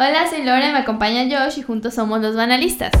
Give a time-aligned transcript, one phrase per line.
[0.00, 2.92] Hola, soy Lore, me acompaña Josh y juntos somos los banalistas.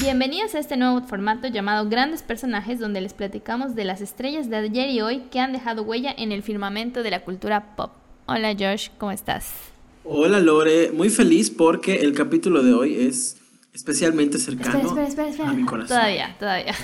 [0.00, 4.56] Bienvenidos a este nuevo formato llamado Grandes Personajes donde les platicamos de las estrellas de
[4.56, 7.90] ayer y hoy que han dejado huella en el firmamento de la cultura pop.
[8.24, 9.52] Hola Josh, ¿cómo estás?
[10.02, 13.36] Hola Lore, muy feliz porque el capítulo de hoy es
[13.74, 14.96] especialmente cercano
[15.44, 15.88] a mi corazón.
[15.88, 16.74] Todavía, todavía.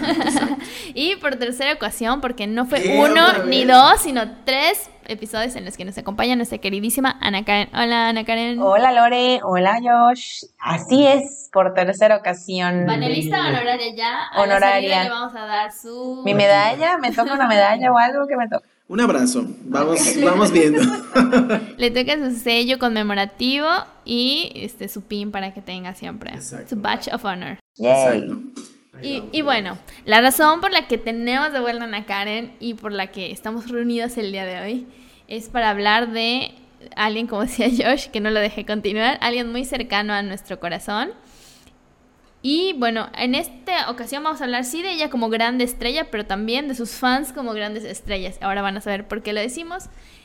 [0.94, 5.76] y por tercera ocasión, porque no fue uno ni dos, sino tres episodios en los
[5.76, 7.68] que nos acompaña nuestra queridísima Ana Karen.
[7.74, 8.60] Hola Ana Karen.
[8.60, 10.44] Hola Lore, hola Josh.
[10.58, 12.84] Así es, por tercera ocasión.
[12.86, 14.30] Panelista honoraria ya.
[14.36, 15.04] honoraria.
[15.04, 16.22] le vamos a dar su...
[16.24, 18.66] Mi medalla, me toca una medalla o algo que me toca.
[18.86, 20.82] Un abrazo, vamos, vamos viendo.
[21.78, 23.66] Le toca su sello conmemorativo
[24.04, 26.38] y este su pin para que tenga siempre.
[26.42, 27.58] Su badge of honor.
[29.02, 32.92] Y, y, bueno, la razón por la que tenemos de vuelta a Karen y por
[32.92, 34.86] la que estamos reunidos el día de hoy
[35.28, 36.52] es para hablar de
[36.96, 41.12] alguien, como decía Josh, que no lo dejé continuar, alguien muy cercano a nuestro corazón
[42.46, 46.26] y bueno, en esta ocasión vamos a hablar sí de ella como grande estrella, pero
[46.26, 48.36] también de sus fans como grandes estrellas.
[48.42, 49.84] Ahora van a saber por qué lo decimos.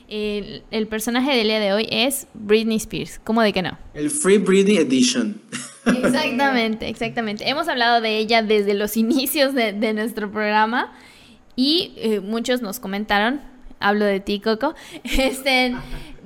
[0.09, 3.19] El, personaje del día de hoy es Britney Spears.
[3.23, 3.77] ¿Cómo de que no?
[3.93, 5.39] El Free Britney Edition.
[5.85, 7.47] Exactamente, exactamente.
[7.47, 10.93] Hemos hablado de ella desde los inicios de, nuestro programa
[11.55, 13.41] y eh, muchos nos comentaron,
[13.79, 15.75] hablo de ti, Coco, este,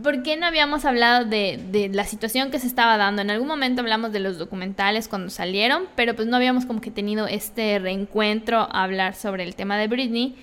[0.02, 3.22] ¿por qué no habíamos hablado de, la situación que se estaba dando?
[3.22, 6.92] En algún momento hablamos de los documentales cuando salieron, pero pues no habíamos como que
[6.92, 10.36] tenido este reencuentro a hablar sobre el tema de Britney.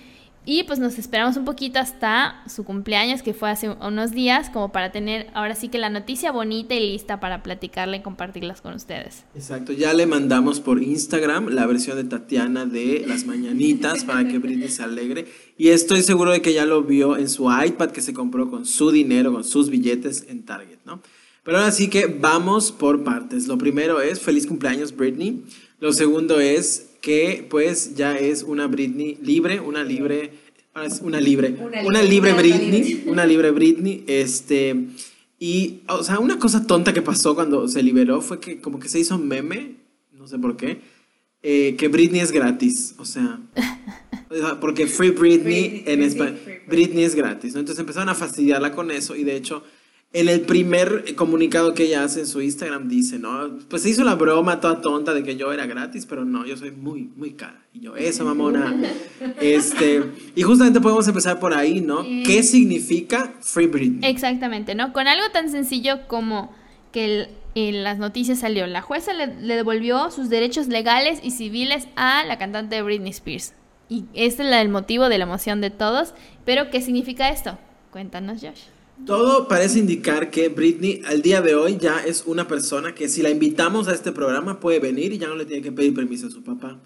[0.43, 4.71] Y pues nos esperamos un poquito hasta su cumpleaños, que fue hace unos días, como
[4.71, 8.73] para tener ahora sí que la noticia bonita y lista para platicarla y compartirlas con
[8.73, 9.23] ustedes.
[9.35, 14.39] Exacto, ya le mandamos por Instagram la versión de Tatiana de Las Mañanitas para que
[14.39, 15.27] Britney se alegre.
[15.59, 18.65] Y estoy seguro de que ya lo vio en su iPad que se compró con
[18.65, 21.01] su dinero, con sus billetes en Target, ¿no?
[21.43, 23.47] Pero ahora sí que vamos por partes.
[23.47, 25.43] Lo primero es feliz cumpleaños Britney.
[25.79, 30.31] Lo segundo es que pues ya es una Britney libre, una libre,
[31.01, 34.75] una libre, una libre, Britney, una libre Britney, este,
[35.39, 38.87] y, o sea, una cosa tonta que pasó cuando se liberó fue que como que
[38.87, 39.77] se hizo meme,
[40.13, 40.79] no sé por qué,
[41.41, 43.39] eh, que Britney es gratis, o sea,
[44.61, 47.59] porque Free Britney, en español, Britney es gratis, ¿no?
[47.59, 49.63] Entonces empezaron a fastidiarla con eso y de hecho
[50.13, 53.57] en el primer comunicado que ella hace en su Instagram dice, ¿no?
[53.69, 56.57] Pues se hizo la broma toda tonta de que yo era gratis, pero no, yo
[56.57, 57.61] soy muy, muy cara.
[57.73, 58.75] Y yo, esa mamona.
[59.41, 60.03] este,
[60.35, 62.03] y justamente podemos empezar por ahí, ¿no?
[62.25, 64.09] ¿Qué significa Free Britney?
[64.09, 64.91] Exactamente, ¿no?
[64.91, 66.53] Con algo tan sencillo como
[66.91, 71.87] que en las noticias salió, la jueza le, le devolvió sus derechos legales y civiles
[71.95, 73.53] a la cantante Britney Spears.
[73.87, 76.13] Y este es el motivo de la emoción de todos.
[76.45, 77.57] Pero, ¿qué significa esto?
[77.91, 78.61] Cuéntanos, Josh.
[79.05, 83.21] Todo parece indicar que Britney al día de hoy ya es una persona que si
[83.21, 86.27] la invitamos a este programa puede venir y ya no le tiene que pedir permiso
[86.27, 86.79] a su papá.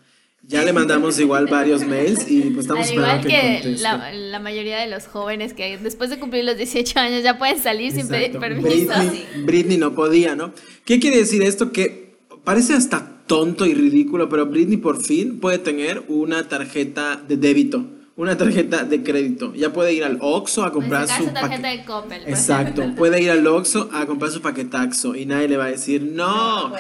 [0.48, 4.78] Ya le mandamos igual varios mails y pues estamos esperando que, que la, la, mayoría
[4.78, 8.38] de los jóvenes que después de cumplir los 18 años ya pueden salir sin pedir
[8.38, 8.70] permiso.
[8.70, 10.54] Britney, Britney no podía, ¿no?
[10.86, 11.72] ¿Qué quiere decir esto?
[11.72, 17.38] Que parece hasta tonto y ridículo, pero Britney por fin puede tener una tarjeta de
[17.38, 17.88] débito
[18.18, 19.54] una tarjeta de crédito.
[19.56, 22.24] Ya puede ir al Oxxo a comprar su tarjeta de Coppel.
[22.26, 22.84] Exacto.
[22.96, 26.74] puede ir al Oxxo a comprar su paquetaxo y nadie le va a decir no.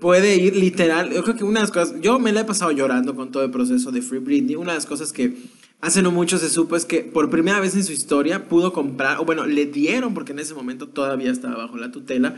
[0.00, 1.12] puede ir literal.
[1.12, 3.44] Yo creo que una de las cosas, yo me la he pasado llorando con todo
[3.44, 4.56] el proceso de Free Britney.
[4.56, 5.36] Una de las cosas que
[5.80, 9.20] hace no mucho se supo es que por primera vez en su historia pudo comprar,
[9.20, 12.36] o bueno, le dieron, porque en ese momento todavía estaba bajo la tutela,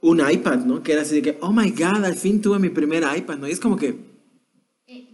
[0.00, 0.82] un iPad, ¿no?
[0.82, 3.48] Que era así de que, oh my god, al fin tuve mi primer iPad, ¿no?
[3.48, 4.11] Y es como que,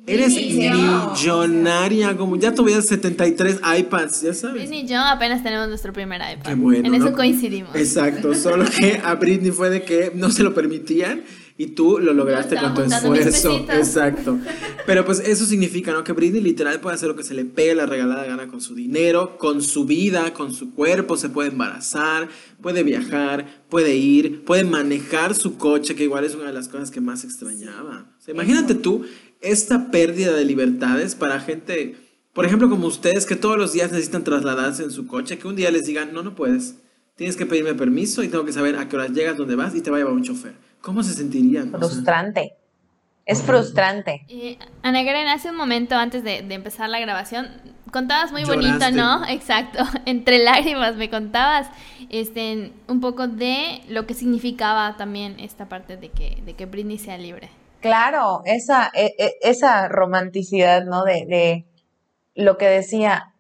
[0.09, 4.63] Eres millonaria, como ya tuvieras 73 iPads, ya sabes.
[4.63, 6.49] Britney y yo apenas tenemos nuestro primer iPad.
[6.49, 7.75] Qué bueno, en eso coincidimos.
[7.75, 11.23] Exacto, solo que a Britney fue de que no se lo permitían
[11.61, 13.67] y tú lo lograste con tu esfuerzo.
[13.69, 14.39] Exacto.
[14.87, 16.05] Pero pues eso significa, ¿no?
[16.05, 18.77] Que Britney literal puede hacer lo que se le pegue la regalada gana con su
[18.77, 22.29] dinero, con su vida, con su cuerpo, se puede embarazar,
[22.63, 26.93] puede viajar, puede ir, puede manejar su coche, que igual es una de las cosas
[26.93, 28.07] que más extrañaba.
[28.29, 29.05] imagínate tú
[29.41, 31.97] esta pérdida de libertades para gente,
[32.33, 35.57] por ejemplo, como ustedes, que todos los días necesitan trasladarse en su coche, que un
[35.57, 36.77] día les digan, no, no puedes,
[37.17, 39.81] tienes que pedirme permiso y tengo que saber a qué horas llegas, dónde vas y
[39.81, 40.55] te va a llevar un chofer.
[40.81, 41.71] ¿Cómo se sentirían?
[41.71, 42.55] Frustrante.
[43.27, 44.25] Es frustrante.
[44.83, 47.47] Ana Karen, hace un momento antes de, empezar la grabación,
[47.91, 49.23] contabas muy bonito, ¿no?
[49.29, 49.85] Exacto.
[50.07, 51.69] Entre lágrimas me contabas
[52.09, 56.97] este, un poco de lo que significaba también esta parte de que, de que Britney
[56.97, 57.51] sea libre.
[57.81, 61.05] Claro, esa, e, e, esa romanticidad, ¿no?
[61.05, 61.67] De, de
[62.35, 63.35] lo que decía,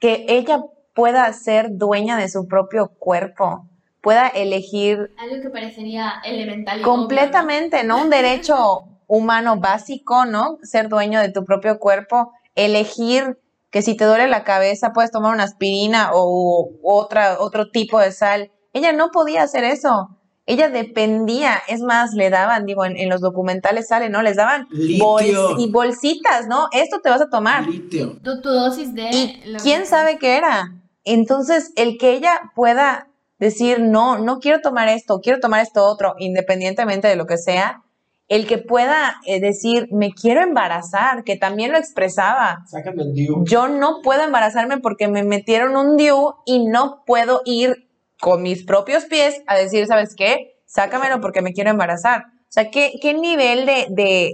[0.00, 0.62] que ella
[0.94, 3.68] pueda ser dueña de su propio cuerpo,
[4.00, 5.10] pueda elegir...
[5.18, 6.82] Algo que parecería elemental.
[6.82, 8.02] completamente, ¿no?
[8.02, 10.58] Un derecho humano básico, ¿no?
[10.62, 13.38] Ser dueño de tu propio cuerpo, elegir
[13.70, 18.12] que si te duele la cabeza puedes tomar una aspirina o otra, otro tipo de
[18.12, 18.52] sal.
[18.72, 20.16] Ella no podía hacer eso.
[20.46, 24.22] Ella dependía, es más, le daban, digo, en, los documentales sale, ¿no?
[24.22, 26.68] Les daban y bolsitas, ¿no?
[26.72, 27.64] Esto te vas a tomar.
[27.90, 29.10] Tu, dosis de...
[29.10, 30.74] ¿Y quién sabe qué era?
[31.04, 33.08] Entonces, el que ella pueda
[33.38, 37.82] decir, no, no quiero tomar esto, quiero tomar esto otro, independientemente de lo que sea,
[38.28, 42.64] el que pueda eh, decir, me quiero embarazar, que también lo expresaba.
[42.66, 43.44] Sácame el DIU.
[43.44, 47.86] Yo no puedo embarazarme porque me metieron un DIU y no puedo ir
[48.20, 50.60] con mis propios pies a decir, ¿sabes qué?
[50.66, 52.22] Sácamelo porque me quiero embarazar.
[52.22, 53.86] O sea, ¿qué, qué nivel de,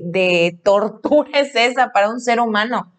[0.04, 2.92] de, tortura es esa para un ser humano?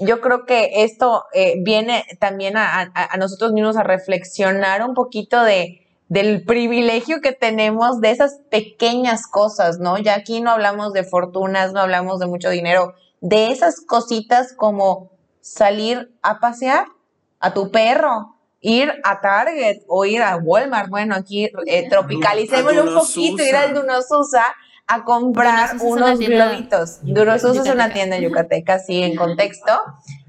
[0.00, 4.94] Yo creo que esto eh, viene también a, a, a nosotros mismos a reflexionar un
[4.94, 9.98] poquito de, del privilegio que tenemos de esas pequeñas cosas, ¿no?
[9.98, 15.10] Ya aquí no hablamos de fortunas, no hablamos de mucho dinero, de esas cositas como
[15.40, 16.86] salir a pasear
[17.40, 22.94] a tu perro, ir a Target o ir a Walmart, bueno, aquí eh, tropicalicémoslo un
[22.94, 24.44] poquito, ir al Dunosusa
[24.90, 27.00] a comprar unos globitos.
[27.02, 29.70] Durosusa es una tienda yucateca, sí, en contexto.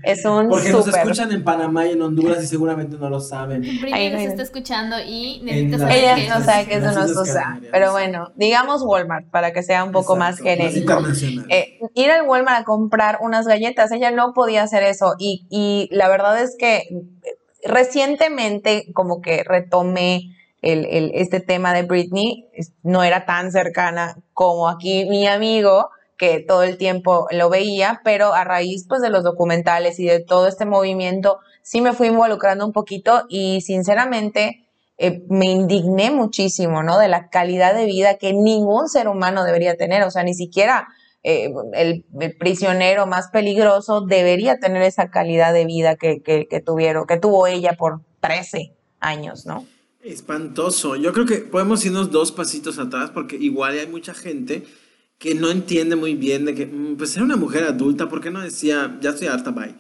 [0.04, 3.62] Es un Porque nos escuchan en Panamá y en Honduras y seguramente no lo saben.
[3.62, 7.60] Primero se está escuchando y necesita saber Ella no sabe qué es Dunosusa.
[7.72, 10.98] Pero bueno, digamos Walmart para que sea un poco más genérico.
[11.50, 15.16] Eh, ir al Walmart a comprar unas galletas, ella no podía hacer eso.
[15.20, 16.84] Y, y la verdad es que
[17.64, 22.48] recientemente como que retomé el, el, este tema de Britney,
[22.84, 25.90] no era tan cercana como aquí mi amigo,
[26.20, 30.20] que todo el tiempo lo veía, pero a raíz pues de los documentales y de
[30.20, 34.68] todo este movimiento, sí me fui involucrando un poquito y sinceramente
[34.98, 37.00] eh, me indigné muchísimo, ¿no?
[37.00, 40.90] De la calidad de vida que ningún ser humano debería tener, o sea, ni siquiera
[41.24, 42.06] eh, el,
[42.40, 47.48] prisionero más peligroso debería tener esa calidad de vida que, que, que tuvieron, que tuvo
[47.48, 49.66] ella por 13 años, ¿no?
[50.02, 50.96] Espantoso.
[50.96, 54.64] Yo creo que podemos irnos dos pasitos atrás porque igual hay mucha gente
[55.18, 58.32] que no entiende muy bien de que, mm, pues era una mujer adulta, ¿por qué
[58.32, 59.76] no decía, ya estoy harta, bye?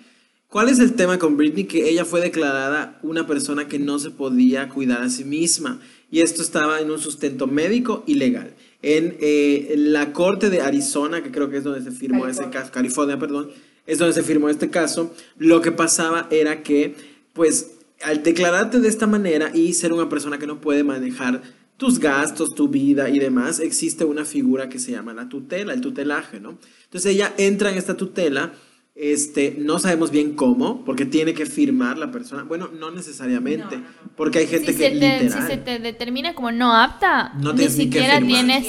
[0.49, 1.65] ¿Cuál es el tema con Britney?
[1.65, 5.79] Que ella fue declarada una persona que no se podía cuidar a sí misma.
[6.09, 8.55] Y esto estaba en un sustento médico y legal.
[8.81, 12.71] En, eh, la corte de Arizona, que creo que es donde se firmó ese caso,
[12.71, 13.49] California, perdón,
[13.85, 16.95] es donde se firmó este caso, lo que pasaba era que,
[17.33, 17.71] pues,
[18.01, 21.41] al declararte de esta manera y ser una persona que no puede manejar
[21.75, 25.81] tus gastos, tu vida y demás, existe una figura que se llama la tutela, el
[25.81, 26.57] tutelaje, ¿no?
[26.83, 28.53] Entonces ella entra en esta tutela
[29.01, 32.43] este, no sabemos bien cómo, porque tiene que firmar la persona.
[32.43, 33.79] Bueno, no necesariamente,
[34.17, 38.67] porque hay gente que literal, Si se te determina como no apta, ni siquiera tienes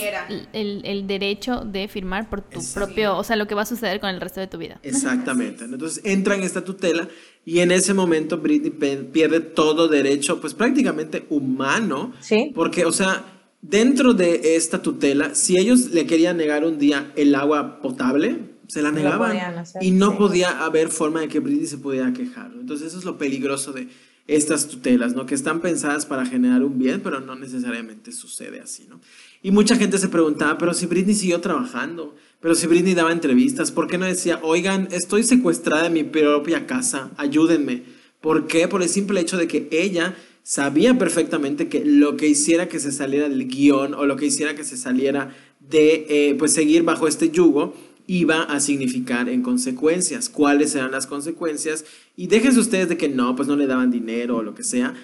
[0.53, 3.99] el, el, derecho de firmar por tu propio, o sea, lo que va a suceder
[3.99, 4.79] con el resto de tu vida.
[4.85, 5.65] Exactamente.
[5.65, 7.09] Entonces entra en esta tutela
[7.45, 8.71] y en ese momento Britney
[9.11, 12.13] pierde todo derecho, pues prácticamente humano.
[12.21, 12.53] Sí.
[12.55, 13.25] Porque, o sea,
[13.63, 18.83] dentro de esta tutela, si ellos le querían negar un día el agua potable, se
[18.83, 19.37] la negaban
[19.81, 22.53] y no podía haber forma de que Britney se pudiera quejar.
[22.59, 23.89] Entonces eso es lo peligroso de
[24.27, 25.27] estas tutelas, ¿no?
[25.27, 29.01] Que están pensadas para generar un bien, pero no necesariamente sucede así, ¿no?
[29.43, 33.73] Y mucha gente se preguntaba, pero si Britney siguió trabajando, pero si Britney daba entrevistas,
[33.73, 37.83] ¿por qué no decía, oigan, estoy secuestrada en mi propia casa, ayúdenme?
[38.21, 38.69] ¿Por qué?
[38.69, 42.93] Por el simple hecho de que ella sabía perfectamente que lo que hiciera que se
[42.93, 47.09] saliera del guion o lo que hiciera que se saliera de, eh, pues, seguir bajo
[47.09, 47.75] este yugo,
[48.11, 50.29] iba a significar en consecuencias.
[50.29, 51.85] ¿Cuáles eran las consecuencias?
[52.17, 54.95] Y déjense ustedes de que no, pues no le daban dinero o lo que sea.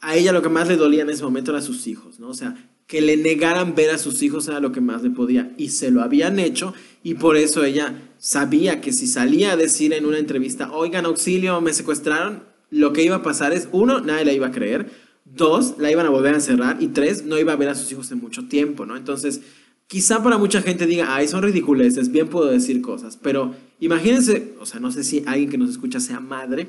[0.00, 2.28] A ella lo que más le dolía en ese momento era a sus hijos, ¿no?
[2.28, 5.52] O sea, que le negaran ver a sus hijos era lo que más le podía.
[5.58, 6.72] Y se lo habían hecho
[7.02, 11.60] y por eso ella sabía que si salía a decir en una entrevista, oigan, auxilio,
[11.60, 14.90] me secuestraron, lo que iba a pasar es, uno, nadie la iba a creer.
[15.26, 16.78] Dos, la iban a volver a encerrar.
[16.80, 18.96] Y tres, no iba a ver a sus hijos en mucho tiempo, ¿no?
[18.96, 19.42] Entonces,
[19.86, 24.66] quizá para mucha gente diga, ay, son ridiculeces, bien puedo decir cosas, pero imagínense, o
[24.66, 26.68] sea, no sé si alguien que nos escucha sea madre,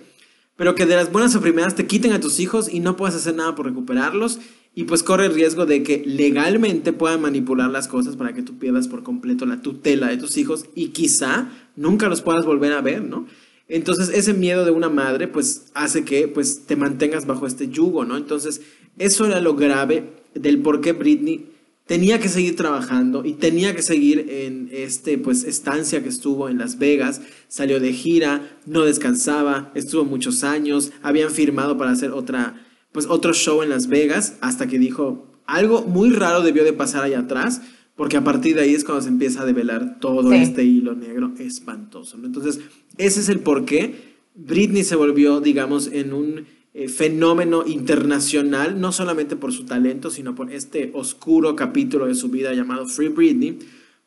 [0.55, 3.15] pero que de las buenas a primeras te quiten a tus hijos y no puedas
[3.15, 4.39] hacer nada por recuperarlos
[4.73, 8.57] y pues corre el riesgo de que legalmente puedan manipular las cosas para que tú
[8.57, 12.81] pierdas por completo la tutela de tus hijos y quizá nunca los puedas volver a
[12.81, 13.25] ver, ¿no?
[13.67, 18.05] Entonces ese miedo de una madre pues hace que pues te mantengas bajo este yugo,
[18.05, 18.17] ¿no?
[18.17, 18.61] Entonces
[18.97, 21.56] eso era lo grave del por qué Britney
[21.87, 26.57] tenía que seguir trabajando y tenía que seguir en este pues estancia que estuvo en
[26.57, 32.63] Las Vegas, salió de gira, no descansaba, estuvo muchos años, habían firmado para hacer otra
[32.91, 37.03] pues otro show en Las Vegas hasta que dijo, algo muy raro debió de pasar
[37.03, 37.61] allá atrás,
[37.95, 41.33] porque a partir de ahí es cuando se empieza a develar todo este hilo negro
[41.39, 42.17] espantoso.
[42.23, 42.59] Entonces,
[42.97, 46.45] ese es el por qué Britney se volvió, digamos, en un
[46.79, 52.29] eh, fenómeno internacional, no solamente por su talento, sino por este oscuro capítulo de su
[52.29, 53.57] vida llamado Free Britney,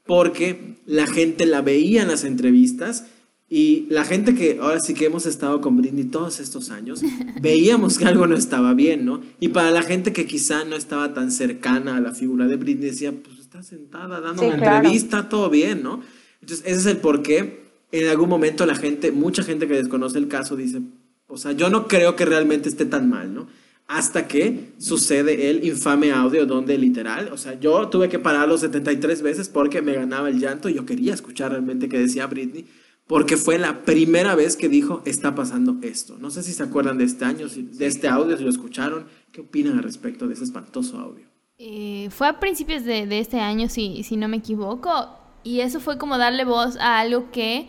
[0.06, 3.06] porque la gente la veía en las entrevistas
[3.48, 7.02] y la gente que ahora sí que hemos estado con Britney todos estos años,
[7.42, 9.20] veíamos que algo no estaba bien, ¿no?
[9.40, 12.90] Y para la gente que quizá no estaba tan cercana a la figura de Britney,
[12.90, 16.02] decía, pues está sentada dando una entrevista, todo bien, ¿no?
[16.40, 20.18] Entonces, ese es el por qué en algún momento la gente, mucha gente que desconoce
[20.18, 20.82] el caso dice,
[21.30, 23.46] o sea, yo no creo que realmente esté tan mal, ¿no?
[23.86, 29.22] Hasta que sucede el infame audio donde literal, o sea, yo tuve que pararlo 73
[29.22, 32.66] veces porque me ganaba el llanto y yo quería escuchar realmente qué decía Britney,
[33.06, 36.16] porque fue la primera vez que dijo, está pasando esto.
[36.18, 39.40] No sé si se acuerdan de este año, de este audio, si lo escucharon, ¿qué
[39.40, 41.24] opinan al respecto de ese espantoso audio?
[41.58, 45.10] Eh, fue a principios de, este año, si, si no me equivoco,
[45.42, 47.68] y eso fue como darle voz a algo que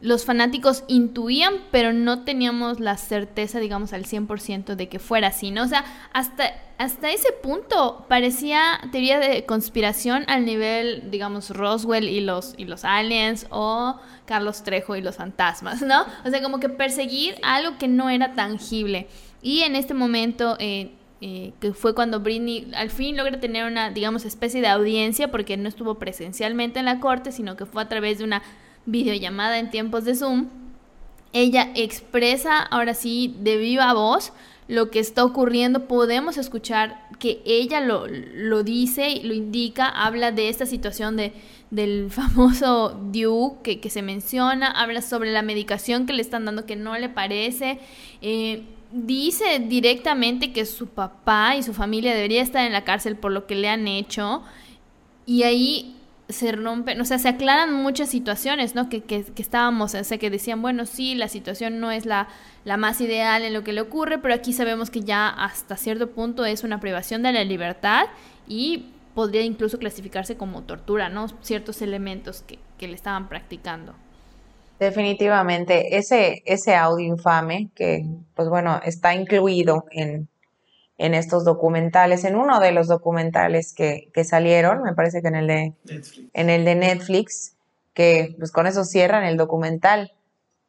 [0.00, 5.50] los fanáticos intuían, pero no teníamos la certeza, digamos, al 100% de que fuera así,
[5.50, 5.64] ¿no?
[5.64, 12.20] O sea, hasta, hasta ese punto parecía teoría de conspiración al nivel, digamos, Roswell y
[12.20, 16.04] los, y los aliens o Carlos Trejo y los fantasmas, ¿no?
[16.24, 19.08] O sea, como que perseguir algo que no era tangible.
[19.42, 20.56] Y en este momento...
[20.58, 25.32] Eh, eh, que fue cuando Britney al fin logra tener una, digamos, especie de audiencia,
[25.32, 28.40] porque no estuvo presencialmente en la corte, sino que fue a través de una
[28.88, 30.48] videollamada en tiempos de Zoom,
[31.32, 34.32] ella expresa ahora sí de viva voz
[34.66, 35.86] lo que está ocurriendo.
[35.86, 41.32] Podemos escuchar que ella lo, lo dice, lo indica, habla de esta situación de,
[41.70, 46.76] del famoso Duke que, se menciona, habla sobre la medicación que le están dando que
[46.76, 47.78] no le parece.
[48.22, 53.32] Eh, dice directamente que su papá y su familia debería estar en la cárcel por
[53.32, 54.42] lo que le han hecho.
[55.26, 55.97] Y ahí
[56.28, 58.88] se rompen, o sea, se aclaran muchas situaciones, ¿no?
[58.88, 62.28] Que, que, que, estábamos, o sea, que decían, bueno, sí, la situación no es la,
[62.64, 66.10] la más ideal en lo que le ocurre, pero aquí sabemos que ya hasta cierto
[66.10, 68.06] punto es una privación de la libertad
[68.46, 71.28] y podría incluso clasificarse como tortura, ¿no?
[71.40, 73.94] Ciertos elementos que, que le estaban practicando.
[74.78, 80.28] Definitivamente, ese, ese audio infame que, pues bueno, está incluido en,
[80.98, 85.46] en estos documentales, en uno de los documentales que, salieron, me parece que en el
[85.46, 87.54] de Netflix, en el de Netflix
[87.98, 90.12] que pues con eso cierran el documental.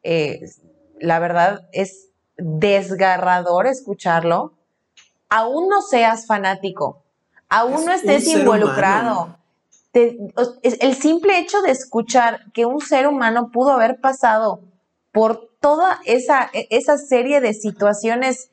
[0.02, 0.40] Eh,
[0.98, 4.54] la verdad es desgarrador escucharlo.
[5.28, 7.04] Aún no seas fanático,
[7.48, 9.38] aún no estés involucrado.
[9.92, 14.62] el simple hecho de escuchar que un ser humano pudo haber pasado
[15.12, 18.50] por toda esa, esa serie de situaciones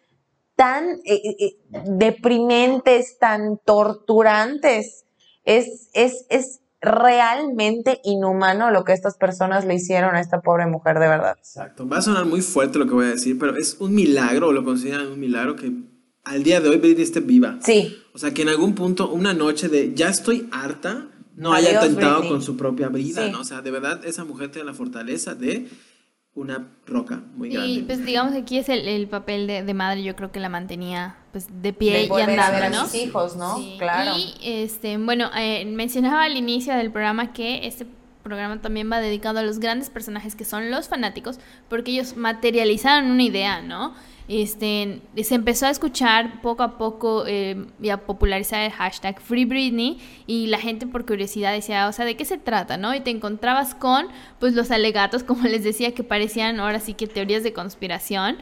[0.57, 5.05] tan eh, eh, eh, deprimentes, tan torturantes.
[5.45, 10.99] Es, es, es realmente inhumano lo que estas personas le hicieron a esta pobre mujer,
[10.99, 11.35] de verdad.
[11.37, 11.87] Exacto.
[11.87, 14.51] Va a sonar muy fuerte lo que voy a decir, pero es un milagro, o
[14.51, 15.71] lo consideran un milagro que
[16.25, 17.59] al día de hoy Britney esté viva.
[17.61, 17.95] Sí.
[18.13, 22.27] O sea, que en algún punto, una noche de ya estoy harta, no haya atentado
[22.27, 23.41] con su propia vida, ¿no?
[23.41, 25.69] O sea, de verdad, esa mujer tiene la fortaleza de
[26.38, 27.70] una roca muy grande.
[27.70, 31.17] Y pues digamos que aquí es el, papel de, madre, yo creo que la mantenía
[31.32, 32.82] pues de pie y andando, ¿no?
[32.84, 33.58] A sus hijos, ¿no?
[33.79, 34.12] Claro.
[34.15, 37.88] Y este, bueno, eh, mencionaba al inicio del programa que este
[38.22, 41.39] programa también va dedicado a los grandes personajes que son los fanáticos,
[41.70, 43.96] porque ellos materializaron una idea, ¿no?
[44.27, 49.46] Este, se empezó a escuchar poco a poco eh, y a popularizar el hashtag Free
[49.46, 52.77] Britney y la gente por curiosidad decía, o sea, ¿de qué se trata?
[52.77, 52.93] ¿no?
[52.93, 54.07] Y te encontrabas con
[54.39, 58.38] pues los alegatos, como les decía, que parecían ahora sí que teorías de conspiración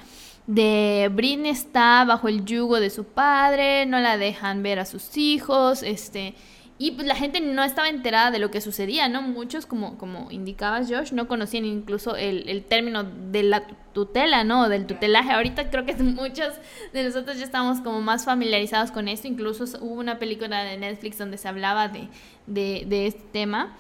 [0.48, 5.18] de Britney está bajo el yugo de su padre, no la dejan ver a sus
[5.18, 6.36] hijos, este
[6.78, 9.22] y pues la gente no estaba enterada de lo que sucedía, ¿no?
[9.22, 14.68] Muchos, como, como indicabas, Josh, no conocían incluso el, el término de la tutela, ¿no?
[14.68, 15.32] Del tutelaje.
[15.32, 16.54] Ahorita creo que muchos
[16.92, 19.28] de nosotros ya estamos como más familiarizados con esto.
[19.28, 22.10] Incluso hubo una película de Netflix donde se hablaba de,
[22.46, 23.78] de, de este tema.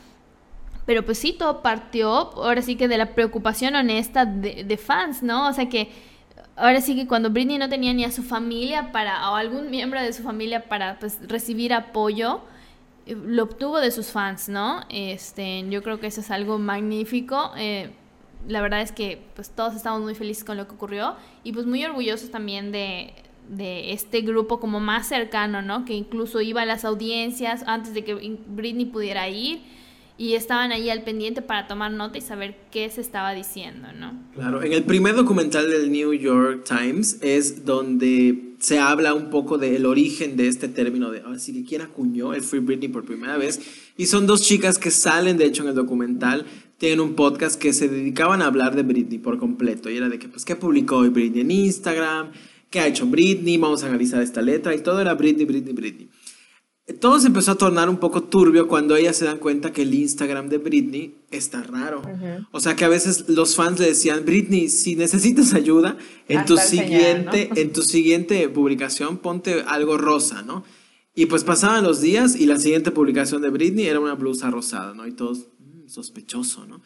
[0.86, 5.22] Pero pues sí, todo partió, ahora sí que de la preocupación honesta de, de fans,
[5.22, 5.50] ¿no?
[5.50, 5.90] O sea que
[6.56, 10.02] ahora sí que cuando Britney no tenía ni a su familia para, o algún miembro
[10.02, 12.42] de su familia para pues recibir apoyo,
[13.06, 14.82] lo obtuvo de sus fans, ¿no?
[14.90, 17.52] Este, yo creo que eso es algo magnífico.
[17.58, 17.92] Eh,
[18.48, 21.66] la verdad es que pues todos estamos muy felices con lo que ocurrió y pues
[21.66, 23.14] muy orgullosos también de,
[23.50, 25.86] de este grupo como más cercano, ¿no?
[25.86, 28.14] Que incluso iba a las audiencias antes de que
[28.48, 29.62] Britney pudiera ir
[30.18, 34.14] y estaban ahí al pendiente para tomar nota y saber qué se estaba diciendo, ¿no?
[34.34, 39.58] Claro, en el primer documental del New York Times es donde se habla un poco
[39.58, 43.38] del origen de este término de, así que quién acuñó el Free Britney por primera
[43.38, 43.60] vez.
[43.98, 46.46] Y son dos chicas que salen, de hecho, en el documental,
[46.78, 49.90] tienen un podcast que se dedicaban a hablar de Britney por completo.
[49.90, 52.32] Y era de que, pues, ¿qué publicó hoy Britney en Instagram?
[52.70, 53.58] ¿Qué ha hecho Britney?
[53.58, 54.74] Vamos a analizar esta letra.
[54.74, 56.10] Y todo era Britney, Britney, Britney.
[57.00, 59.94] Todo se empezó a tornar un poco turbio cuando ellas se dan cuenta que el
[59.96, 62.04] Instagram de Britney está raro.
[62.52, 66.58] O sea que a veces los fans le decían, Britney, si necesitas ayuda, en tu,
[66.58, 70.64] siguiente, en tu siguiente publicación ponte algo rosa, ¿no?
[71.16, 74.94] Y pues pasaban los días y la siguiente publicación de Britney era una blusa rosada,
[74.94, 75.08] ¿no?
[75.08, 76.82] Y todos, mm, sospechoso, ¿no?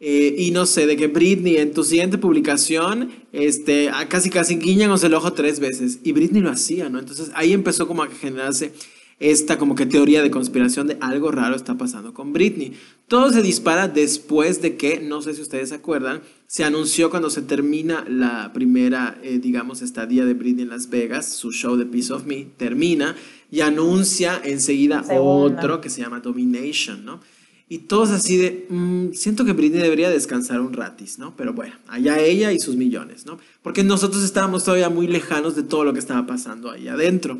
[0.00, 5.04] Eh, y no sé, de que Britney en tu siguiente publicación, este, casi casi guiñanos
[5.04, 6.00] el ojo tres veces.
[6.02, 6.98] Y Britney lo hacía, ¿no?
[6.98, 8.72] Entonces ahí empezó como a generarse
[9.18, 12.72] esta como que teoría de conspiración de algo raro está pasando con Britney.
[13.08, 17.30] Todo se dispara después de que, no sé si ustedes se acuerdan, se anunció cuando
[17.30, 21.86] se termina la primera, eh, digamos, estadía de Britney en Las Vegas, su show de
[21.86, 23.16] Piece of Me termina
[23.50, 27.20] y anuncia enseguida otro que se llama Domination, ¿no?
[27.68, 31.34] Y todos así de, mm, siento que Britney debería descansar un ratis, ¿no?
[31.36, 33.38] Pero bueno, allá ella y sus millones, ¿no?
[33.62, 37.38] Porque nosotros estábamos todavía muy lejanos de todo lo que estaba pasando ahí adentro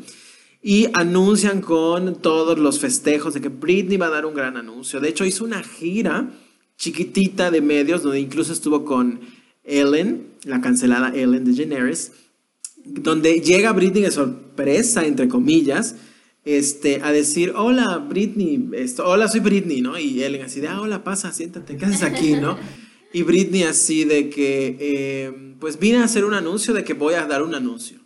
[0.65, 5.01] y anuncian con todos los festejos de que Britney va a dar un gran anuncio.
[5.01, 6.31] De hecho, hizo una gira
[6.77, 9.19] chiquitita de medios donde incluso estuvo con
[9.65, 12.13] Ellen, la cancelada Ellen DeGeneres,
[12.85, 15.97] donde llega Britney de sorpresa, entre comillas,
[16.45, 19.99] este, a decir, hola Britney, esto, hola soy Britney, ¿no?
[19.99, 22.57] Y Ellen así de, ah, hola, pasa, siéntate, ¿qué haces aquí, no?
[23.11, 27.15] Y Britney así de que, eh, pues vine a hacer un anuncio de que voy
[27.15, 28.02] a dar un anuncio.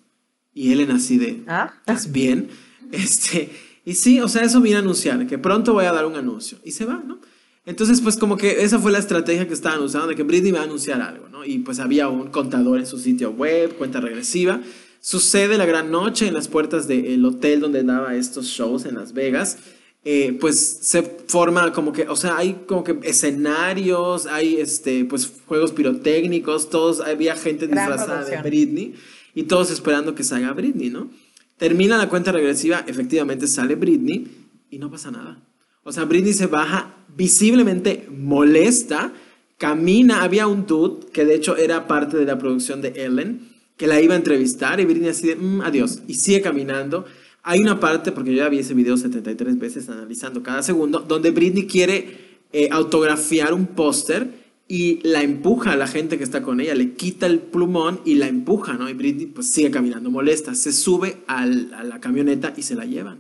[0.57, 1.73] Y Ellen así de, ¿Ah?
[1.79, 2.49] ¿estás bien?
[2.89, 3.49] Este,
[3.83, 6.57] y sí, o sea, eso viene a anunciar, que pronto voy a dar un anuncio.
[6.63, 7.19] Y se va, ¿no?
[7.65, 10.61] Entonces, pues como que esa fue la estrategia que estaban usando, de que Britney va
[10.61, 11.43] a anunciar algo, ¿no?
[11.43, 14.61] Y pues había un contador en su sitio web, cuenta regresiva.
[15.01, 19.11] Sucede la gran noche en las puertas del hotel donde daba estos shows en Las
[19.11, 19.57] Vegas.
[20.05, 25.29] Eh, pues se forma como que, o sea, hay como que escenarios, hay este, pues
[25.45, 28.95] juegos pirotécnicos, todos, había gente disfrazada de Britney
[29.37, 31.11] y todos esperando que salga Britney, ¿no?
[31.59, 34.27] Termina la cuenta regresiva, efectivamente sale Britney
[34.71, 35.47] y no pasa nada.
[35.83, 39.13] O sea, Britney se baja visiblemente molesta,
[39.59, 43.47] camina, había un dude que de hecho era parte de la producción de Ellen,
[43.77, 47.05] que la iba a entrevistar y Britney así de, mm, adiós, y sigue caminando.
[47.43, 51.29] Hay una parte, porque yo ya vi ese video 73 veces analizando cada segundo, donde
[51.29, 56.59] Britney quiere eh, autografiar un póster y la empuja a la gente que está con
[56.59, 58.89] ella, le quita el plumón y la empuja, ¿no?
[58.89, 63.19] Y Britney pues sigue caminando molesta, se sube a la camioneta y se la llevan.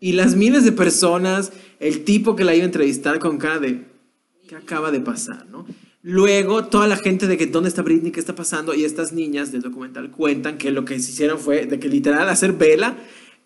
[0.00, 3.84] Y las miles de personas, el tipo que la iba a entrevistar con cara de,
[4.48, 5.64] ¿qué acaba de pasar, no?
[6.02, 8.12] Luego, toda la gente de que, ¿dónde está Britney?
[8.12, 8.74] ¿Qué está pasando?
[8.74, 12.28] Y estas niñas del documental cuentan que lo que se hicieron fue de que literal
[12.28, 12.98] hacer vela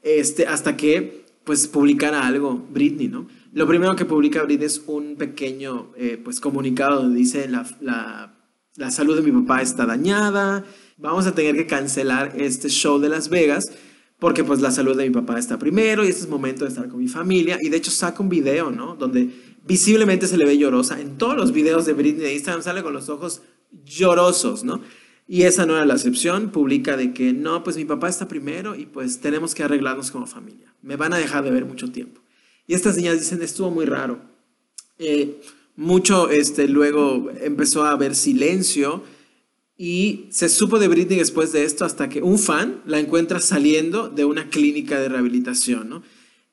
[0.03, 3.27] este, hasta que, pues, publicara algo Britney, ¿no?
[3.55, 8.39] Lo primero que publica Britney es un pequeño eh, pues, comunicado donde dice la, la,
[8.77, 10.67] la salud de mi papá está dañada,
[10.99, 13.65] vamos a tener que cancelar este show de Las Vegas
[14.19, 16.87] porque pues la salud de mi papá está primero y este es momento de estar
[16.87, 17.57] con mi familia.
[17.63, 18.95] Y de hecho saca un video, ¿no?
[18.97, 19.31] Donde
[19.65, 21.01] visiblemente se le ve llorosa.
[21.01, 23.41] En todos los videos de Britney de Instagram sale con los ojos
[23.87, 24.83] llorosos, ¿no?
[25.29, 26.51] Y esa no era la excepción.
[26.51, 30.27] Publica de que no, pues mi papá está primero y pues tenemos que arreglarnos como
[30.27, 30.75] familia.
[30.83, 32.23] Me van a dejar de ver mucho tiempo.
[32.67, 34.21] Y estas niñas dicen, estuvo muy raro.
[34.99, 35.41] Eh,
[35.77, 39.05] mucho, este, luego empezó a haber silencio
[39.77, 44.09] y se supo de Britney después de esto hasta que un fan la encuentra saliendo
[44.09, 46.03] de una clínica de rehabilitación, ¿no?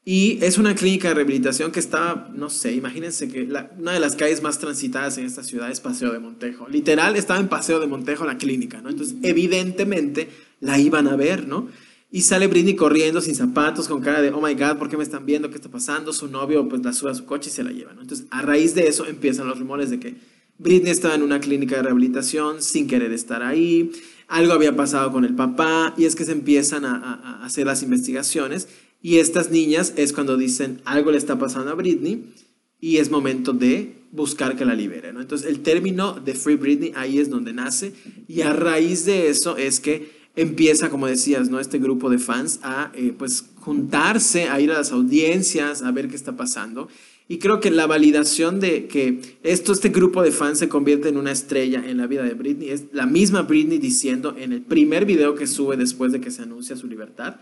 [0.08, 3.42] Y es una clínica de rehabilitación que está, no sé, imagínense que
[3.80, 6.68] una de las calles más transitadas en esta ciudad es Paseo de Montejo.
[6.70, 8.90] Literal, estaba en Paseo de Montejo la clínica, ¿no?
[8.92, 11.70] Entonces, evidentemente la iban a ver, ¿no?
[12.12, 15.04] Y sale Britney corriendo sin zapatos, con cara de, oh my God, ¿por qué me
[15.04, 15.50] están viendo?
[15.50, 16.14] ¿Qué está pasando?
[16.14, 17.92] Su novio pues la sube a su coche y se la lleva.
[18.00, 20.16] Entonces, a raíz de eso empiezan los rumores de que
[20.60, 23.92] Britney estaba en una clínica de rehabilitación sin querer estar ahí,
[24.28, 27.82] algo había pasado con el papá y es que se empiezan a, a hacer las
[27.82, 28.68] investigaciones
[29.06, 32.34] y estas niñas es cuando dicen algo le está pasando a Britney
[32.82, 35.10] y es momento de buscar que la libere.
[35.10, 37.94] Entonces el término de Free Britney ahí es donde nace
[38.28, 41.60] y a raíz de eso es que empieza, como decías, ¿no?
[41.60, 46.08] Este grupo de fans a, eh, pues, juntarse, a ir a las audiencias, a ver
[46.08, 46.88] qué está pasando.
[47.28, 51.18] Y creo que la validación de que esto, este grupo de fans se convierte en
[51.18, 55.06] una estrella en la vida de Britney es la misma Britney diciendo en el primer
[55.06, 57.36] video que sube después de que se anuncia su libertad,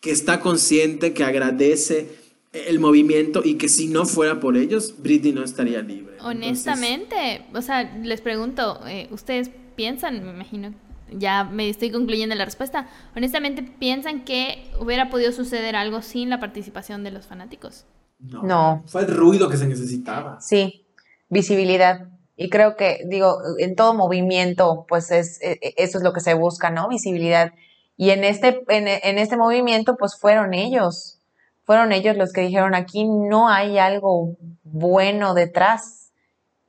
[0.00, 2.18] que está consciente, que agradece
[2.52, 6.16] el movimiento y que si no fuera por ellos, Britney no estaría libre.
[6.20, 10.74] Honestamente, o sea, les pregunto, eh, ¿ustedes piensan, me imagino,
[11.12, 16.40] ya me estoy concluyendo la respuesta, honestamente piensan que hubiera podido suceder algo sin la
[16.40, 17.84] participación de los fanáticos?
[18.18, 18.82] No.
[18.86, 20.40] Fue el ruido que se necesitaba.
[20.40, 20.86] Sí,
[21.28, 22.08] visibilidad.
[22.36, 26.20] Y creo que, digo, en todo movimiento, pues es, e, e, eso es lo que
[26.20, 26.88] se busca, ¿no?
[26.88, 27.52] Visibilidad.
[28.00, 31.18] Y en este, en, en este movimiento, pues fueron ellos,
[31.64, 36.10] fueron ellos los que dijeron, aquí no hay algo bueno detrás.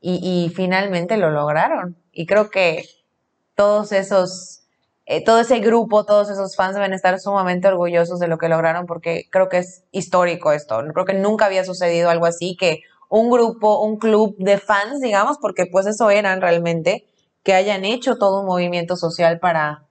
[0.01, 1.95] Y, finalmente lo lograron.
[2.11, 2.83] Y creo que
[3.55, 4.63] todos esos,
[5.05, 8.85] eh, todo ese grupo, todos esos fans deben estar sumamente orgullosos de lo que lograron
[8.85, 10.83] porque creo que es histórico esto.
[10.91, 15.37] Creo que nunca había sucedido algo así, que un grupo, un club de fans, digamos,
[15.37, 17.05] porque pues eso eran realmente,
[17.41, 19.85] que hayan hecho todo un movimiento social para,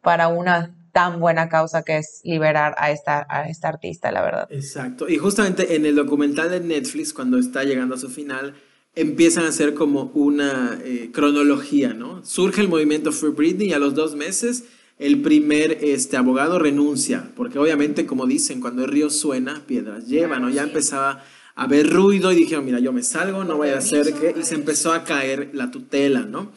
[0.00, 4.46] para una tan buena causa que es liberar a esta, a esta artista, la verdad.
[4.50, 5.08] Exacto.
[5.08, 8.54] Y justamente en el documental de Netflix, cuando está llegando a su final,
[8.94, 12.24] empiezan a hacer como una eh, cronología, ¿no?
[12.24, 14.66] Surge el movimiento Free Britney y a los dos meses
[15.00, 20.38] el primer este, abogado renuncia, porque obviamente, como dicen, cuando el río suena, piedras lleva,
[20.38, 20.48] ¿no?
[20.48, 21.24] Ya empezaba
[21.56, 24.32] a haber ruido y dijeron, mira, yo me salgo, no voy a hacer que...
[24.38, 26.52] Y se empezó a caer la tutela, ¿no?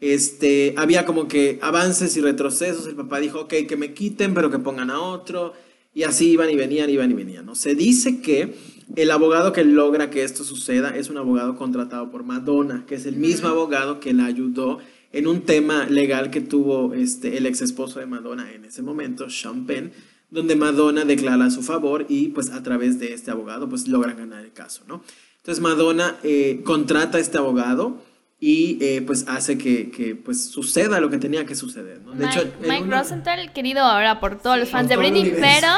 [0.00, 2.86] Este, había como que avances y retrocesos.
[2.86, 5.52] El papá dijo, ok, que me quiten, pero que pongan a otro.
[5.94, 7.46] Y así iban y venían, iban y venían.
[7.46, 7.54] ¿no?
[7.54, 8.54] Se dice que
[8.96, 13.06] el abogado que logra que esto suceda es un abogado contratado por Madonna, que es
[13.06, 14.78] el mismo abogado que la ayudó
[15.12, 19.30] en un tema legal que tuvo este, el ex esposo de Madonna en ese momento,
[19.30, 19.90] Sean Penn,
[20.30, 24.12] donde Madonna declara a su favor y pues a través de este abogado pues logra
[24.12, 25.02] ganar el caso, ¿no?
[25.38, 28.02] Entonces Madonna eh, contrata a este abogado
[28.40, 32.00] y eh, pues hace que, que, pues suceda lo que tenía que suceder.
[32.02, 32.12] ¿no?
[32.12, 35.68] De Mike, hecho, Mike Rosenthal, querido ahora por todos los fans de Britney, pero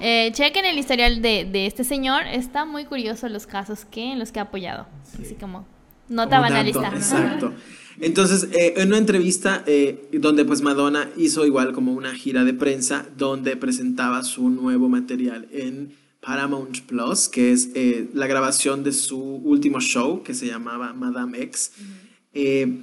[0.00, 4.18] eh, chequen el historial de, de, este señor, está muy curioso los casos que en
[4.18, 4.86] los que ha apoyado,
[5.20, 5.66] así como
[6.08, 6.88] nota banalista.
[6.94, 7.52] Exacto.
[8.00, 12.54] Entonces, eh, en una entrevista eh, donde pues Madonna hizo igual como una gira de
[12.54, 18.92] prensa donde presentaba su nuevo material en Paramount Plus, que es eh, la grabación de
[18.92, 21.72] su último show que se llamaba Madame X.
[22.34, 22.80] Eh,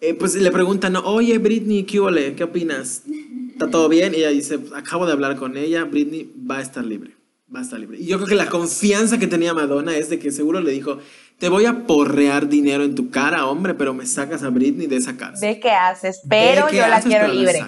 [0.00, 2.34] eh, pues le preguntan, oye Britney, ¿qué, ole?
[2.34, 3.02] ¿qué opinas?
[3.50, 4.14] ¿Está todo bien?
[4.14, 7.16] Y ella dice, acabo de hablar con ella, Britney va a estar libre,
[7.52, 7.98] va a estar libre.
[7.98, 10.98] Y yo creo que la confianza que tenía Madonna es de que seguro le dijo,
[11.38, 14.96] te voy a porrear dinero en tu cara, hombre, pero me sacas a Britney de
[14.96, 15.48] esa cárcel.
[15.48, 16.20] ¿De qué haces?
[16.28, 17.64] Pero yo la quiero libre.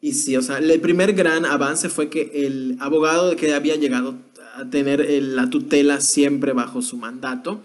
[0.00, 4.16] Y sí, o sea, el primer gran avance fue que el abogado que había llegado
[4.56, 7.62] a tener la tutela siempre bajo su mandato,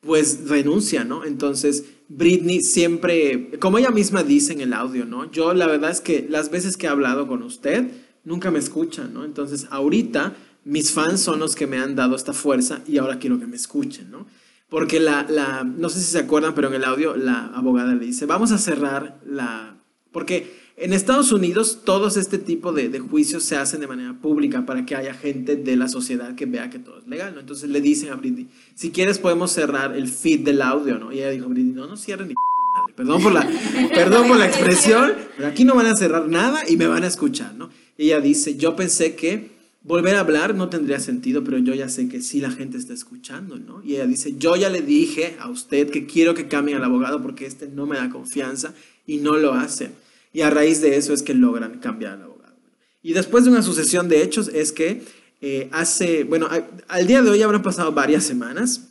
[0.00, 1.24] pues renuncia, ¿no?
[1.24, 5.30] Entonces, Britney siempre, como ella misma dice en el audio, ¿no?
[5.30, 7.90] Yo la verdad es que las veces que he hablado con usted,
[8.24, 9.24] nunca me escuchan, ¿no?
[9.24, 13.38] Entonces, ahorita mis fans son los que me han dado esta fuerza y ahora quiero
[13.38, 14.26] que me escuchen, ¿no?
[14.68, 18.06] Porque la, la no sé si se acuerdan, pero en el audio la abogada le
[18.06, 19.76] dice, vamos a cerrar la,
[20.10, 24.84] porque en Estados Unidos, todos este tipo de, juicios se hacen de manera pública para
[24.84, 27.40] que haya gente de la sociedad que vea que todo es legal, ¿no?
[27.40, 31.12] Entonces le dicen a Britney, si quieres podemos cerrar el feed del audio, ¿no?
[31.12, 32.94] Y ella dijo, Britney, no, no cierren ni madre.
[32.94, 33.48] Perdón por, la,
[33.94, 37.06] perdón por la expresión, pero aquí no van a cerrar nada y me van a
[37.06, 37.70] escuchar, ¿no?
[37.96, 41.88] Y ella dice, yo pensé que volver a hablar no tendría sentido, pero yo ya
[41.88, 43.82] sé que sí la gente está escuchando, ¿no?
[43.82, 47.22] Y ella dice, yo ya le dije a usted que quiero que cambien al abogado
[47.22, 48.74] porque este no me da confianza
[49.06, 49.90] y no lo hace.
[50.36, 52.56] Y a raíz de eso es que logran cambiar al abogado.
[53.00, 55.00] Y después de una sucesión de hechos es que
[55.40, 56.46] eh, hace, bueno,
[56.88, 58.86] al día de hoy habrán pasado varias semanas,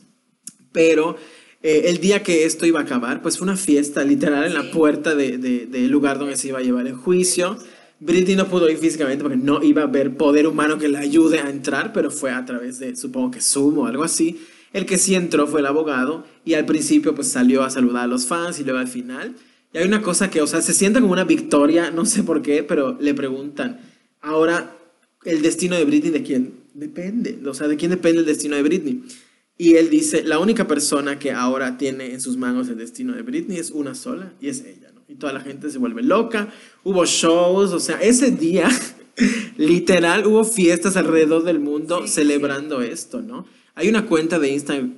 [0.72, 1.16] pero
[1.62, 4.72] eh, el día que esto iba a acabar, pues fue una fiesta literal en la
[4.72, 7.56] puerta del de, lugar donde se iba a llevar el juicio.
[8.00, 11.38] Britney no pudo ir físicamente porque no iba a haber poder humano que le ayude
[11.38, 14.44] a entrar, pero fue a través de, supongo que Zoom o algo así.
[14.72, 18.06] El que sí entró fue el abogado y al principio pues salió a saludar a
[18.08, 19.36] los fans y luego al final
[19.76, 22.40] y hay una cosa que, o sea, se siente como una victoria, no sé por
[22.40, 23.78] qué, pero le preguntan,
[24.22, 24.74] ahora,
[25.22, 27.38] ¿el destino de Britney de quién depende?
[27.46, 29.04] O sea, ¿de quién depende el destino de Britney?
[29.58, 33.20] Y él dice, la única persona que ahora tiene en sus manos el destino de
[33.20, 35.02] Britney es una sola, y es ella, ¿no?
[35.08, 36.48] Y toda la gente se vuelve loca,
[36.82, 38.70] hubo shows, o sea, ese día,
[39.58, 43.44] literal, hubo fiestas alrededor del mundo celebrando esto, ¿no?
[43.74, 44.48] Hay una cuenta de,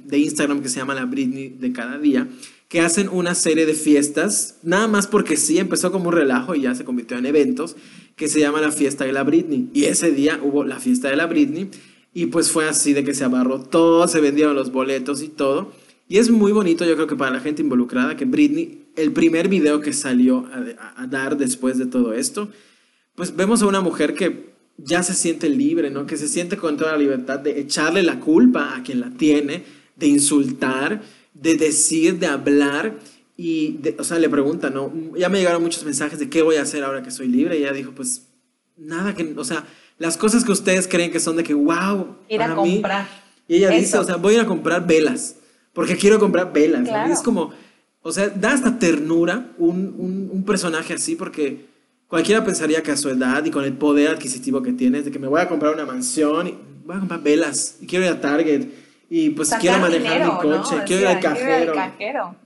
[0.04, 2.28] de Instagram que se llama la Britney de cada día,
[2.68, 6.62] que hacen una serie de fiestas, nada más porque sí, empezó como un relajo y
[6.62, 7.76] ya se convirtió en eventos,
[8.14, 9.70] que se llama la fiesta de la Britney.
[9.72, 11.70] Y ese día hubo la fiesta de la Britney
[12.12, 15.72] y pues fue así de que se abarrotó, se vendieron los boletos y todo.
[16.08, 19.48] Y es muy bonito, yo creo que para la gente involucrada, que Britney, el primer
[19.48, 20.46] video que salió
[20.96, 22.48] a, dar después de todo esto,
[23.14, 26.06] pues vemos a una mujer que ya se siente libre, ¿no?
[26.06, 29.64] Que se siente con toda la libertad de echarle la culpa a quien la tiene,
[29.96, 31.02] de insultar,
[31.40, 32.98] de decir, de hablar.
[33.36, 34.92] Y, o sea, le pregunta, ¿no?
[35.16, 37.58] Ya me llegaron muchos mensajes de qué voy a hacer ahora que soy libre.
[37.58, 38.26] Y ella dijo, pues,
[38.76, 39.64] nada que, o sea,
[39.98, 43.06] las cosas que ustedes creen que son de que, wow, ir a comprar.
[43.46, 45.36] Y ella dice, o sea, voy a ir a comprar velas,
[45.72, 46.88] porque quiero comprar velas.
[47.10, 47.52] es como,
[48.02, 51.68] o sea, da hasta ternura un, un, un personaje así, porque
[52.08, 55.18] Cualquiera pensaría que a su edad y con el poder adquisitivo que tienes, de que
[55.18, 56.54] me voy a comprar una mansión, y
[56.86, 58.66] voy a comprar velas, y quiero ir a Target,
[59.10, 61.20] y pues quiero manejar mi coche, quiero, ir al
[61.72, 62.36] cajero.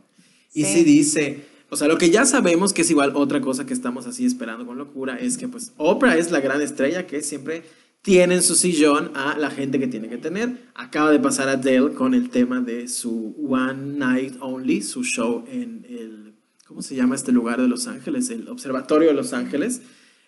[0.54, 0.84] Y sí.
[0.84, 4.26] dice, o sea, lo que ya sabemos que es igual otra cosa que estamos así
[4.26, 7.62] esperando con locura, es que pues Oprah es la gran estrella que siempre
[8.02, 10.68] tiene en su sillón a la gente que tiene que tener.
[10.74, 15.44] Acaba de pasar a Adele con el tema de su One Night Only, su show
[15.50, 16.32] en el
[16.66, 18.30] ¿cómo se llama este lugar de Los Ángeles?
[18.30, 19.82] El Observatorio de Los Ángeles.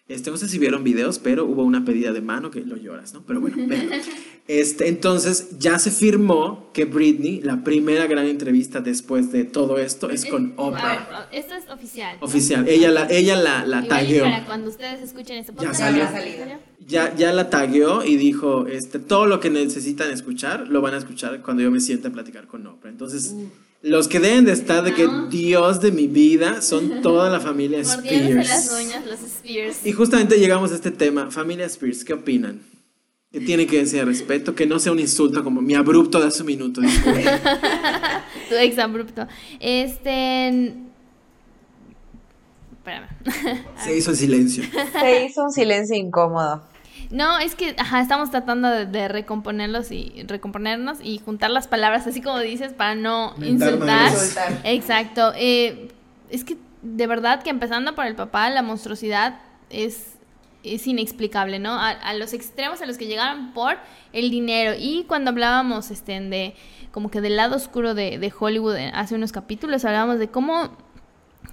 [0.06, 3.14] Este, no sé si vieron videos, pero hubo una pedida de mano que lo lloras,
[3.14, 3.22] ¿no?
[3.22, 3.56] Pero bueno,
[4.48, 10.10] este, entonces ya se firmó que Britney, la primera gran entrevista después de todo esto,
[10.10, 11.28] es con Oprah.
[11.32, 12.18] esto es oficial.
[12.20, 12.68] Oficial.
[12.68, 14.24] Ella la, ella la, la tagueó.
[14.24, 16.58] Para cuando ustedes escuchen este podcast, ya salió.
[16.86, 20.98] Ya, ya la tagueó y dijo, este, todo lo que necesitan escuchar, lo van a
[20.98, 22.90] escuchar cuando yo me sienta a platicar con Oprah.
[22.90, 23.32] Entonces...
[23.34, 23.48] Uh.
[23.84, 27.80] Los que deben de estar de que Dios de mi vida son toda la familia
[27.82, 28.48] Spears.
[28.48, 29.84] las uñas, los Spears.
[29.84, 31.30] Y justamente llegamos a este tema.
[31.30, 32.62] Familia Spears, ¿qué opinan?
[33.30, 34.54] ¿Qué tiene que decir al respecto?
[34.54, 36.80] Que no sea un insulto como mi abrupto de hace un minuto.
[38.48, 39.28] tu ex abrupto.
[39.60, 40.72] Este.
[42.72, 43.08] Espérame.
[43.84, 44.64] Se hizo en silencio.
[44.98, 46.62] Se hizo un silencio incómodo.
[47.10, 52.22] No, es que ajá, estamos tratando de, recomponerlos y recomponernos y juntar las palabras, así
[52.22, 54.12] como dices, para no insultar.
[54.64, 55.32] Exacto.
[55.36, 55.88] Eh,
[56.30, 60.14] es que de verdad que empezando por el papá, la monstruosidad es,
[60.62, 61.78] es inexplicable, ¿no?
[61.78, 63.76] A, los extremos a los que llegaron por
[64.12, 64.74] el dinero.
[64.78, 66.54] Y cuando hablábamos este, de
[66.92, 70.76] como que del lado oscuro de, de Hollywood eh, hace unos capítulos, hablábamos de cómo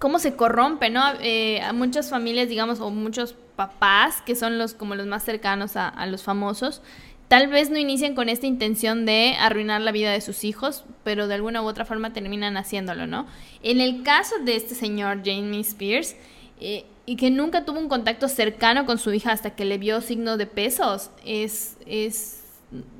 [0.01, 1.03] cómo se corrompe, ¿no?
[1.21, 5.73] Eh, a muchas familias, digamos, o muchos papás, que son los como los más cercanos
[5.75, 6.81] a, los famosos,
[7.27, 11.27] tal vez no inician con esta intención de arruinar la vida de sus hijos, pero
[11.27, 13.27] de alguna u otra forma terminan haciéndolo, ¿no?
[13.61, 16.15] En el caso de este señor Jamie Spears,
[16.59, 20.01] eh, y que nunca tuvo un contacto cercano con su hija hasta que le vio
[20.01, 22.40] signo de pesos, es, es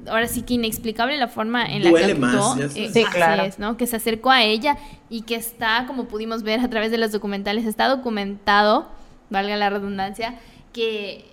[0.08, 2.58] ahora sí que inexplicable la forma en la que actuó.
[2.60, 3.44] Eh, sí, claro.
[3.58, 3.78] ¿no?
[3.78, 4.78] Que se acercó a ella
[5.10, 8.90] y que está, como pudimos ver a través de los documentales, está documentado,
[9.30, 10.36] valga la redundancia,
[10.74, 11.26] que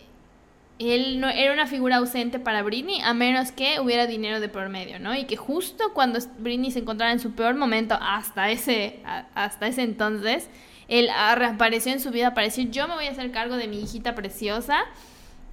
[0.78, 4.68] él no era una figura ausente para Britney a menos que hubiera dinero de por
[4.68, 5.16] medio, ¿no?
[5.16, 9.00] Y que justo cuando Britney se encontraba en su peor momento hasta ese
[9.34, 10.48] hasta ese entonces,
[10.86, 13.80] él reapareció en su vida para decir, "Yo me voy a hacer cargo de mi
[13.80, 14.84] hijita preciosa."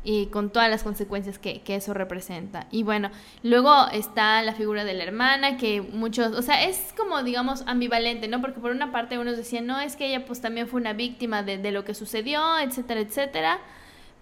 [0.06, 2.68] Y con todas las consecuencias que, que, eso representa.
[2.72, 3.10] Y bueno,
[3.42, 8.28] luego está la figura de la hermana, que muchos, o sea, es como, digamos, ambivalente,
[8.28, 8.40] ¿no?
[8.40, 11.42] Porque por una parte unos decían, no, es que ella pues también fue una víctima
[11.42, 13.60] de, de lo que sucedió, etcétera, etcétera.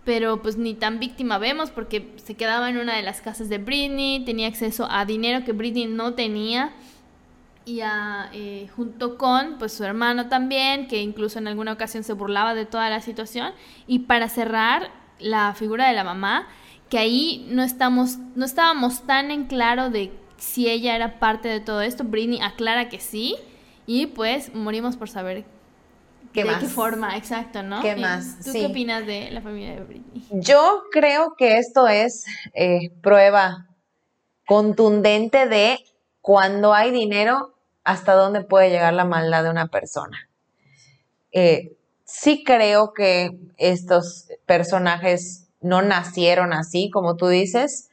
[0.06, 3.58] Pero pues ni tan víctima vemos porque se quedaba en una de las casas de
[3.58, 6.72] Britney, tenía acceso a dinero que Britney no tenía
[7.66, 12.14] y a, eh, junto con pues su hermano también, que incluso en alguna ocasión se
[12.14, 13.54] burlaba de toda la situación.
[13.88, 16.48] Y para cerrar, la figura de la mamá,
[16.90, 21.60] que ahí no, estamos, no estábamos tan en claro de si ella era parte de
[21.60, 22.04] todo esto.
[22.04, 23.36] Britney aclara que sí,
[23.86, 25.46] y pues morimos por saber
[26.34, 27.82] ¿Qué de qué forma, exacto, ¿no?
[27.82, 28.40] ¿Qué más?
[28.44, 30.24] ¿Tú qué opinas de la familia de Britney?
[30.32, 33.68] Yo creo que esto es eh, prueba
[34.48, 35.78] contundente de
[36.22, 40.30] cuando hay dinero, hasta dónde puede llegar la maldad de una persona.
[41.32, 41.76] Eh,
[42.14, 47.90] sí creo que estos personajes no nacieron así, como tú dices.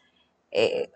[0.50, 0.90] Eh,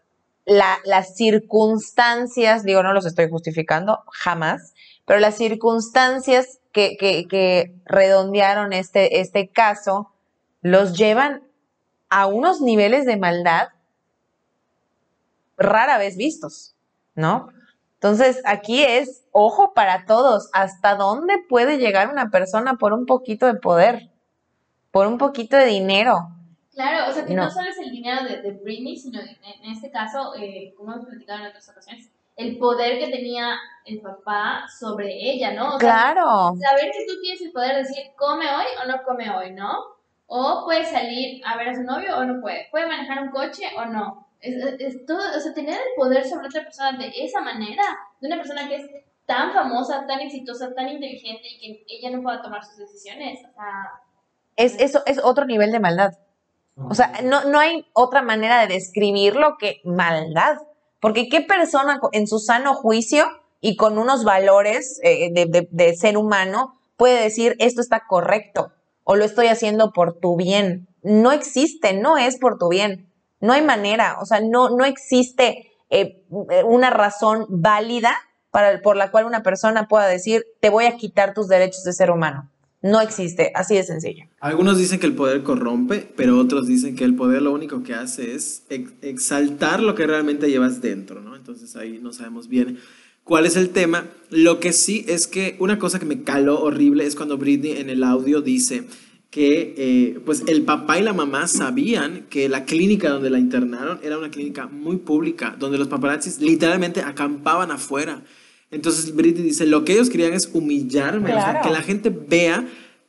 [0.45, 4.75] las circunstancias, digo, no los estoy justificando jamás,
[5.07, 10.11] pero las circunstancias que, redondearon este, este caso
[10.61, 11.45] los llevan
[12.11, 13.69] a unos niveles de maldad
[15.57, 16.75] rara vez vistos,
[17.15, 17.54] ¿no?
[18.05, 23.47] Entonces, aquí es ojo para todos, ¿hasta dónde puede llegar una persona por un poquito
[23.47, 24.11] de poder?
[24.91, 26.19] Por un poquito de dinero.
[26.75, 30.35] Claro, o sea, que no, solo es el dinero de, Britney, sino en, este caso,
[30.39, 35.55] eh, como hemos platicado en otras ocasiones, el poder que tenía el papá sobre ella,
[35.55, 35.79] ¿no?
[35.79, 36.53] claro.
[36.61, 39.79] saber que tú tienes el poder de decir, come hoy o no come hoy, ¿no?
[40.27, 42.69] O puede salir a ver a su novio o no puede.
[42.71, 44.24] Puede manejar un coche o no.
[44.45, 47.83] Es, todo, o sea, tener el poder sobre otra persona de esa manera,
[48.21, 48.91] de una persona que es
[49.27, 53.41] tan famosa, tan exitosa, tan inteligente y que ella no pueda tomar sus decisiones.
[53.41, 54.03] O sea,
[54.57, 56.13] es, eso es otro nivel de maldad.
[56.77, 60.59] O sea, no, no hay otra manera de describirlo que maldad.
[61.01, 63.27] Porque qué persona en su sano juicio
[63.61, 68.73] y con unos valores eh, de, de ser humano puede decir esto está correcto
[69.05, 70.89] o lo estoy haciendo por tu bien.
[71.03, 73.13] No existe, no es por tu bien.
[73.45, 76.25] No hay manera, o sea, no, no existe eh,
[76.65, 78.15] una razón válida
[78.51, 81.93] para, por la cual una persona pueda decir, te voy a quitar tus derechos de
[81.93, 82.51] ser humano.
[82.81, 84.25] No existe, así de sencillo.
[84.41, 87.93] Algunos dicen que el poder corrompe, pero otros dicen que el poder lo único que
[87.93, 88.65] hace es
[89.03, 91.37] exaltar lo que realmente llevas dentro, ¿no?
[91.37, 92.79] Entonces ahí no sabemos bien
[93.25, 94.07] cuál es el tema.
[94.31, 97.91] Lo que sí es que una cosa que me caló horrible es cuando Britney en
[97.91, 98.85] el audio dice
[99.35, 103.99] que eh, pues el papá y la mamá sabían que la clínica donde la internaron
[104.05, 108.23] era una clínica muy pública, donde los paparazzis literalmente acampaban afuera.
[108.71, 112.69] Entonces Britney dice, lo que ellos querían es humillarme, que la gente vea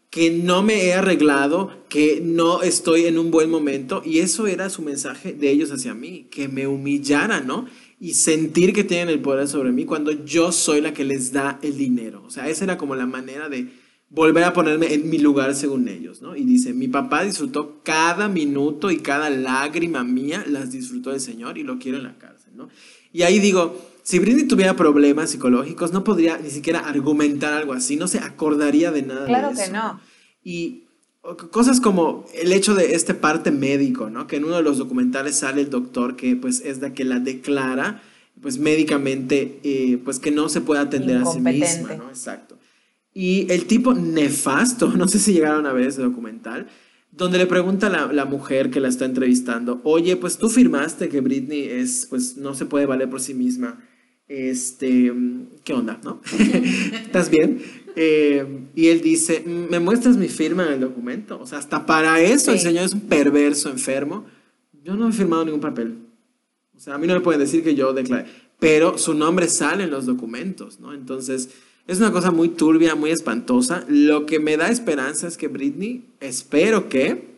[0.09, 4.01] que no me he arreglado, que no estoy en un buen momento.
[4.03, 7.67] Y eso era su mensaje de ellos hacia mí, que me humillaran, ¿no?
[7.99, 11.59] y sentir que tienen el poder sobre mí cuando yo soy la que les da
[11.61, 12.23] el dinero.
[12.25, 13.67] O sea, esa era como la manera de
[14.09, 16.35] volver a ponerme en mi lugar según ellos, ¿no?
[16.35, 21.57] Y dice, mi papá disfrutó cada minuto y cada lágrima mía, las disfrutó el Señor
[21.57, 22.69] y lo quiero en la cárcel, ¿no?
[23.11, 27.95] Y ahí digo, si Britney tuviera problemas psicológicos, no podría ni siquiera argumentar algo así,
[27.95, 29.25] no se acordaría de nada.
[29.25, 29.99] Claro que no.
[30.43, 30.85] Y
[31.49, 34.27] Cosas como el hecho de este parte médico, ¿no?
[34.27, 37.19] Que en uno de los documentales sale el doctor que pues es de que la
[37.19, 38.03] declara
[38.39, 42.09] pues médicamente eh, pues que no se puede atender a sí misma, ¿no?
[42.09, 42.59] Exacto.
[43.15, 46.67] Y el tipo nefasto, no sé si llegaron a ver ese documental,
[47.11, 51.07] donde le pregunta a la, la, mujer que la está entrevistando, oye, pues tú firmaste
[51.07, 53.81] que Britney es, pues no se puede valer por sí misma.
[54.27, 55.13] Este,
[55.63, 56.21] ¿qué onda, no?
[57.05, 57.61] ¿Estás bien?
[57.95, 61.39] Eh, y él dice, ¿me muestras mi firma en el documento?
[61.39, 64.25] O sea, hasta para eso el señor es un perverso, enfermo.
[64.83, 65.95] Yo no he firmado ningún papel.
[66.75, 68.25] O sea, a mí no me pueden decir que yo declaré.
[68.59, 70.93] Pero su nombre sale en los documentos, ¿no?
[70.93, 71.49] Entonces,
[71.87, 73.85] es una cosa muy turbia, muy espantosa.
[73.87, 77.35] Lo que me da esperanza es que Britney, espero que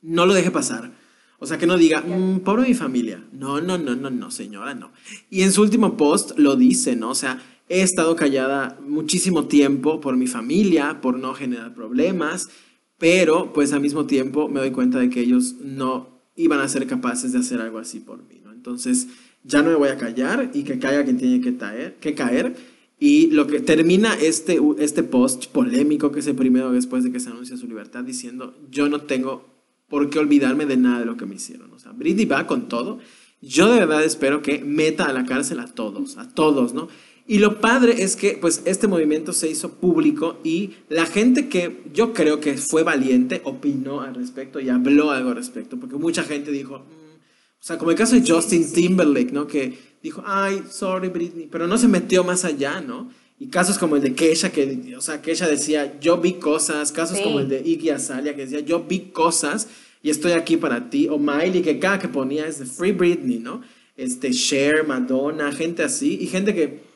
[0.00, 0.92] no lo deje pasar.
[1.38, 3.24] O sea, que no diga, mm, pobre mi familia.
[3.32, 4.92] No, no, no, no, no, señora, no.
[5.30, 7.10] Y en su último post lo dice, ¿no?
[7.10, 7.40] O sea,
[7.72, 12.50] He estado callada muchísimo tiempo por mi familia, por no generar problemas,
[12.98, 16.86] pero pues al mismo tiempo me doy cuenta de que ellos no iban a ser
[16.86, 18.52] capaces de hacer algo así por mí, ¿no?
[18.52, 19.08] Entonces
[19.42, 22.56] ya no me voy a callar y que caiga quien tiene que caer.
[23.04, 27.18] Y lo que termina este, este post polémico, que es el primero después de que
[27.18, 29.44] se anuncia su libertad, diciendo, yo no tengo
[29.88, 31.72] por qué olvidarme de nada de lo que me hicieron.
[31.72, 33.00] O sea, Britney va con todo.
[33.40, 36.86] Yo de verdad espero que meta a la cárcel a todos, a todos, ¿no?
[37.26, 41.82] Y lo padre es que pues este movimiento se hizo público y la gente que
[41.92, 46.22] yo creo que fue valiente opinó al respecto y habló algo al respecto, porque mucha
[46.22, 49.48] gente dijo, mm", o sea, como el caso de Justin Timberlake, ¿no?
[49.48, 53.10] Que dijo, ay, sorry Britney, pero no se metió más allá, ¿no?
[53.38, 57.20] Y casos como el de Kesha, que, o sea, Kesha decía, yo vi cosas, casos
[57.20, 59.68] como el de Iggy Azalea, que decía, yo vi cosas
[60.02, 63.38] y estoy aquí para ti, o Miley, que cada que ponía es de Free Britney,
[63.38, 63.62] ¿no?
[63.96, 66.92] Este, Cher, Madonna, gente así, y gente que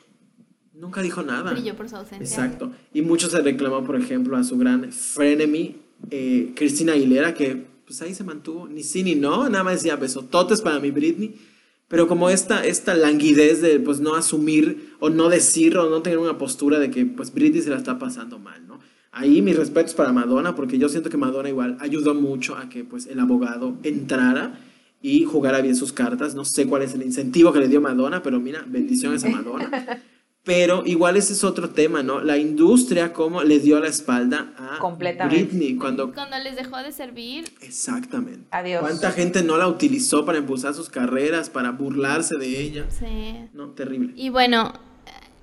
[0.77, 1.51] Nunca dijo nada.
[1.53, 2.23] Brilló por su ausencia.
[2.23, 2.71] Exacto.
[2.93, 5.75] Y mucho se reclamó, por ejemplo, a su gran frenemy,
[6.11, 9.95] eh, Cristina Aguilera, que pues ahí se mantuvo, ni sí ni no, nada más decía
[9.95, 11.35] besototes para mi Britney.
[11.87, 16.19] Pero como esta, esta languidez de pues no asumir o no decir o no tener
[16.19, 18.79] una postura de que pues Britney se la está pasando mal, ¿no?
[19.11, 22.83] Ahí mis respetos para Madonna, porque yo siento que Madonna igual ayudó mucho a que
[22.83, 24.59] pues el abogado entrara
[25.01, 26.35] y jugara bien sus cartas.
[26.35, 30.03] No sé cuál es el incentivo que le dio Madonna, pero mira, bendiciones a Madonna.
[30.47, 32.21] Pero igual ese es otro tema, ¿no?
[32.21, 34.79] La industria, cómo le dio la espalda a
[35.27, 36.13] Britney cuando...
[36.13, 37.51] Cuando les dejó de servir.
[37.61, 38.47] Exactamente.
[38.51, 38.79] Adiós.
[38.79, 42.85] ¿Cuánta gente no la utilizó para impulsar sus carreras, para burlarse de ella?
[42.89, 43.49] Sí.
[43.53, 44.13] No, terrible.
[44.15, 44.71] Y bueno,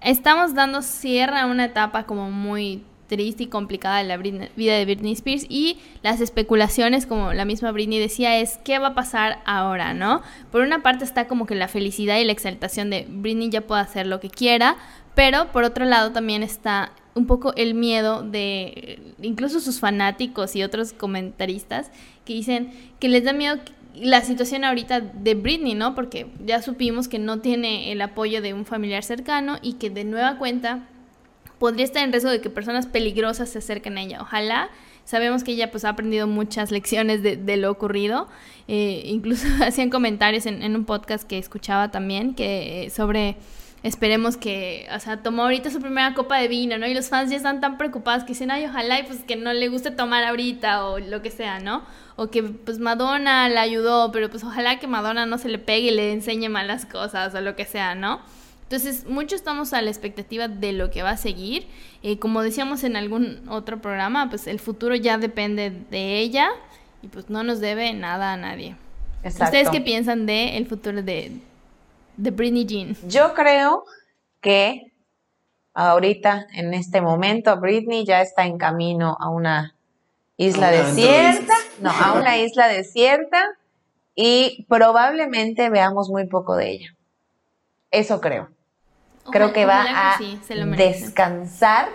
[0.00, 4.84] estamos dando cierre a una etapa como muy triste y complicada de la vida de
[4.84, 9.40] Britney Spears y las especulaciones, como la misma Britney decía, es qué va a pasar
[9.44, 10.22] ahora, ¿no?
[10.50, 13.82] Por una parte está como que la felicidad y la exaltación de Britney ya puede
[13.82, 14.76] hacer lo que quiera,
[15.14, 20.62] pero por otro lado también está un poco el miedo de incluso sus fanáticos y
[20.62, 21.90] otros comentaristas
[22.24, 23.58] que dicen que les da miedo
[23.94, 25.94] la situación ahorita de Britney, ¿no?
[25.94, 30.04] Porque ya supimos que no tiene el apoyo de un familiar cercano y que de
[30.04, 30.88] nueva cuenta
[31.58, 34.20] podría estar en riesgo de que personas peligrosas se acerquen a ella.
[34.20, 34.70] Ojalá.
[35.04, 38.26] Sabemos que ella pues ha aprendido muchas lecciones de, lo ocurrido.
[38.68, 43.36] Eh, incluso hacían comentarios en, un podcast que escuchaba también que sobre
[43.84, 46.86] esperemos que, o sea, tomó ahorita su primera copa de vino, ¿no?
[46.86, 49.52] Y los fans ya están tan preocupados que dicen, ay, ojalá y pues que no
[49.52, 51.84] le guste tomar ahorita o lo que sea, ¿no?
[52.16, 55.88] O que pues Madonna la ayudó, pero pues ojalá que Madonna no se le pegue
[55.88, 58.20] y le enseñe malas cosas o lo que sea, ¿no?
[58.64, 61.66] Entonces, mucho estamos a la expectativa de lo que va a seguir.
[62.02, 66.48] Eh, como decíamos en algún otro programa, pues el futuro ya depende de ella
[67.02, 68.76] y pues no nos debe nada a nadie.
[69.24, 71.32] ¿Ustedes qué piensan del el futuro de,
[72.16, 72.96] de Britney Jean?
[73.06, 73.84] Yo creo
[74.40, 74.92] que
[75.74, 79.74] ahorita, en este momento, Britney ya está en camino a una
[80.36, 83.42] isla desierta, no, a una isla desierta
[84.14, 86.94] y probablemente veamos muy poco de ella.
[87.90, 88.53] Eso creo.
[89.30, 90.18] Creo que va a
[90.76, 91.88] descansar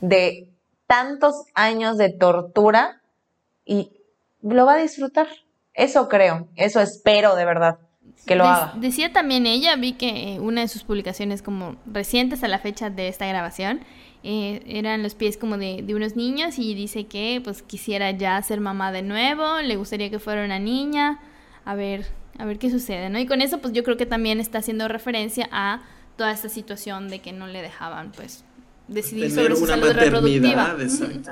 [0.00, 0.48] de
[0.86, 3.00] tantos años de tortura
[3.64, 3.90] y
[4.42, 5.28] lo va a disfrutar.
[5.74, 7.78] Eso creo, eso espero de verdad
[8.26, 8.74] que lo haga.
[8.76, 13.08] Decía también ella, vi que una de sus publicaciones como recientes a la fecha de
[13.08, 13.80] esta grabación,
[14.22, 18.40] eh, eran los pies como de, de, unos niños y dice que pues quisiera ya
[18.42, 21.18] ser mamá de nuevo, le gustaría que fuera una niña,
[21.64, 22.06] a ver,
[22.38, 23.18] a ver qué sucede, ¿no?
[23.18, 25.82] Y con eso pues yo creo que también está haciendo referencia a
[26.16, 28.44] toda esta situación de que no le dejaban pues
[28.88, 30.76] decidir sobre su una salud reproductiva.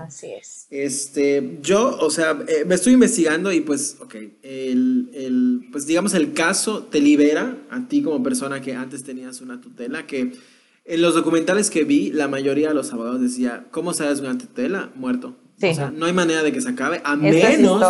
[0.06, 0.66] Así es.
[0.70, 6.14] Este, yo, o sea, eh, me estoy investigando y pues, ok, el, el, pues digamos
[6.14, 10.32] el caso te libera a ti como persona que antes tenías una tutela, que
[10.84, 14.90] en los documentales que vi, la mayoría de los abogados decía, ¿cómo sabes una tutela?
[14.94, 15.36] Muerto.
[15.62, 17.84] O sea, no hay manera de que se acabe, a menos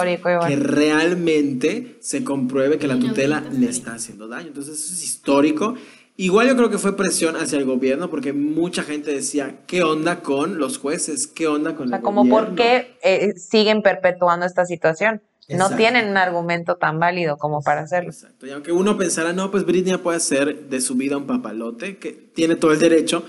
[0.45, 4.49] que realmente se compruebe que la tutela le está haciendo daño.
[4.49, 5.77] Entonces, eso es histórico
[6.21, 10.21] Igual yo creo que fue presión hacia el gobierno porque mucha gente decía, ¿qué onda
[10.21, 11.27] con los jueces?
[11.27, 15.23] ¿Qué onda con o sea, como por qué eh, siguen perpetuando esta situación.
[15.49, 18.11] No tienen un argumento tan válido como para hacerlo.
[18.11, 18.47] Exacto.
[18.47, 22.13] Y aunque uno pensara, no, pues Britney puede hacer de su vida un papalote, que
[22.13, 23.25] tiene todo el derecho,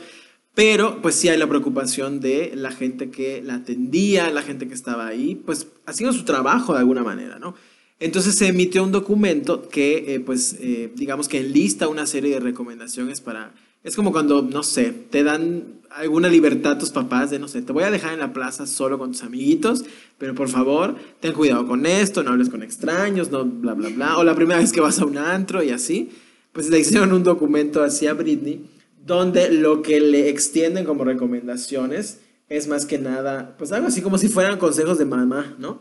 [0.53, 4.73] pero pues sí hay la preocupación de la gente que la atendía, la gente que
[4.73, 7.55] estaba ahí, pues haciendo su trabajo de alguna manera, ¿no?
[8.01, 12.39] Entonces se emitió un documento que, eh, pues, eh, digamos que enlista una serie de
[12.39, 13.53] recomendaciones para...
[13.83, 17.71] Es como cuando, no sé, te dan alguna libertad tus papás de, no sé, te
[17.71, 19.85] voy a dejar en la plaza solo con tus amiguitos,
[20.17, 24.17] pero por favor, ten cuidado con esto, no hables con extraños, no, bla, bla, bla.
[24.17, 26.09] O la primera vez que vas a un antro y así.
[26.53, 28.65] Pues le hicieron un documento así a Britney,
[29.05, 32.19] donde lo que le extienden como recomendaciones
[32.51, 35.79] es más que nada, pues algo así como si fueran consejos de mamá, ¿no?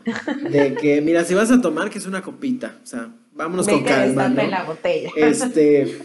[0.49, 3.83] De que, mira, si vas a tomar, que es una copita, o sea, vámonos con
[3.83, 4.29] calma.
[4.29, 4.41] ¿no?
[4.47, 5.09] la botella.
[5.17, 5.97] Este,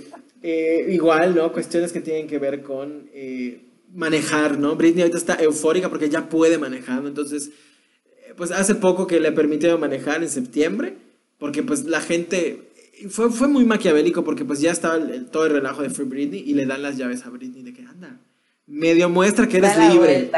[0.42, 1.52] eh, igual, ¿no?
[1.52, 3.60] Cuestiones que tienen que ver con eh,
[3.94, 4.74] manejar, ¿no?
[4.74, 7.06] Britney ahorita está eufórica porque ya puede manejar, ¿no?
[7.10, 7.50] Entonces,
[8.26, 10.96] eh, pues hace poco que le permitió manejar en septiembre,
[11.38, 12.72] porque pues la gente,
[13.08, 14.98] fue, fue muy maquiavélico porque pues ya estaba
[15.30, 17.82] todo el relajo de Free Britney y le dan las llaves a Britney de que
[17.82, 18.18] anda
[18.66, 20.30] medio muestra que eres libre.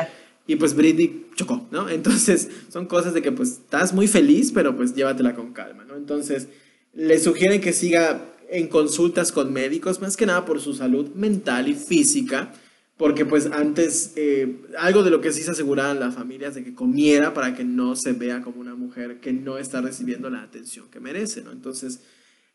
[0.49, 1.89] Y pues Britney chocó, ¿no?
[1.91, 5.95] Entonces son cosas de que pues estás muy feliz, pero pues llévatela con calma, ¿no?
[5.95, 6.49] Entonces
[6.95, 11.69] le sugieren que siga en consultas con médicos, más que nada por su salud mental
[11.69, 12.55] y física,
[12.97, 16.75] porque pues antes eh, algo de lo que sí se aseguraban las familias de que
[16.75, 20.87] comiera para que no se vea como una mujer que no está recibiendo la atención
[20.91, 21.53] que merece, ¿no?
[21.53, 22.01] Entonces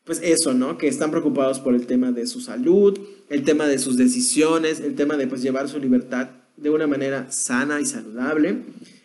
[0.02, 0.76] pues eso, ¿no?
[0.78, 2.98] Que están preocupados por el tema de su salud,
[3.30, 7.30] el tema de sus decisiones, el tema de pues llevar su libertad de una manera
[7.30, 8.62] sana y saludable,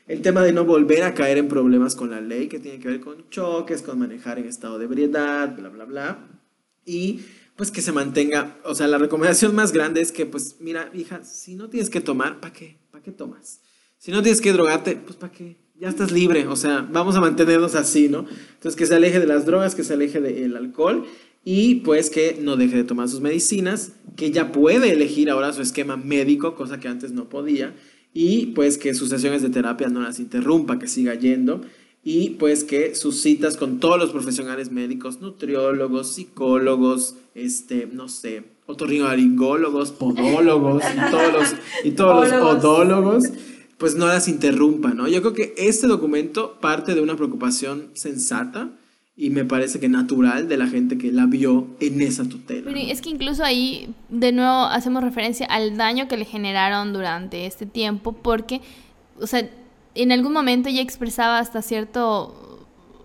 [0.08, 2.88] el tema de no volver a caer en problemas con la ley que tiene que
[2.88, 6.28] ver con choques, con manejar en estado de ebriedad, bla, bla, bla,
[6.86, 7.22] y
[7.56, 11.24] pues que se mantenga, o sea, la recomendación más grande es que pues mira, hija,
[11.24, 12.78] si no tienes que tomar, ¿para qué?
[12.92, 13.62] ¿Para qué tomas?
[13.98, 15.58] Si no tienes que drogarte, pues ¿para qué?
[15.80, 18.26] ya estás libre, o sea, vamos a mantenernos así, ¿no?
[18.54, 21.06] Entonces, que se aleje de las drogas, que se aleje del alcohol
[21.44, 25.62] y pues que no deje de tomar sus medicinas, que ya puede elegir ahora su
[25.62, 27.76] esquema médico, cosa que antes no podía,
[28.14, 31.62] y pues que sus sesiones de terapia no las interrumpa, que siga yendo,
[32.04, 38.44] y pues que sus citas con todos los profesionales médicos, nutriólogos, psicólogos, este, no sé,
[38.66, 43.26] otorrinolaringólogos, podólogos y todos los, y todos los podólogos
[43.80, 45.08] pues no las interrumpa, ¿no?
[45.08, 48.72] Yo creo que este documento parte de una preocupación sensata
[49.22, 52.72] y me parece que natural de la gente que la vio en esa tutela.
[52.72, 57.46] Pero es que incluso ahí de nuevo hacemos referencia al daño que le generaron durante
[57.46, 58.62] este tiempo porque,
[59.20, 59.50] o sea,
[59.94, 62.34] en algún momento ella expresaba hasta cierto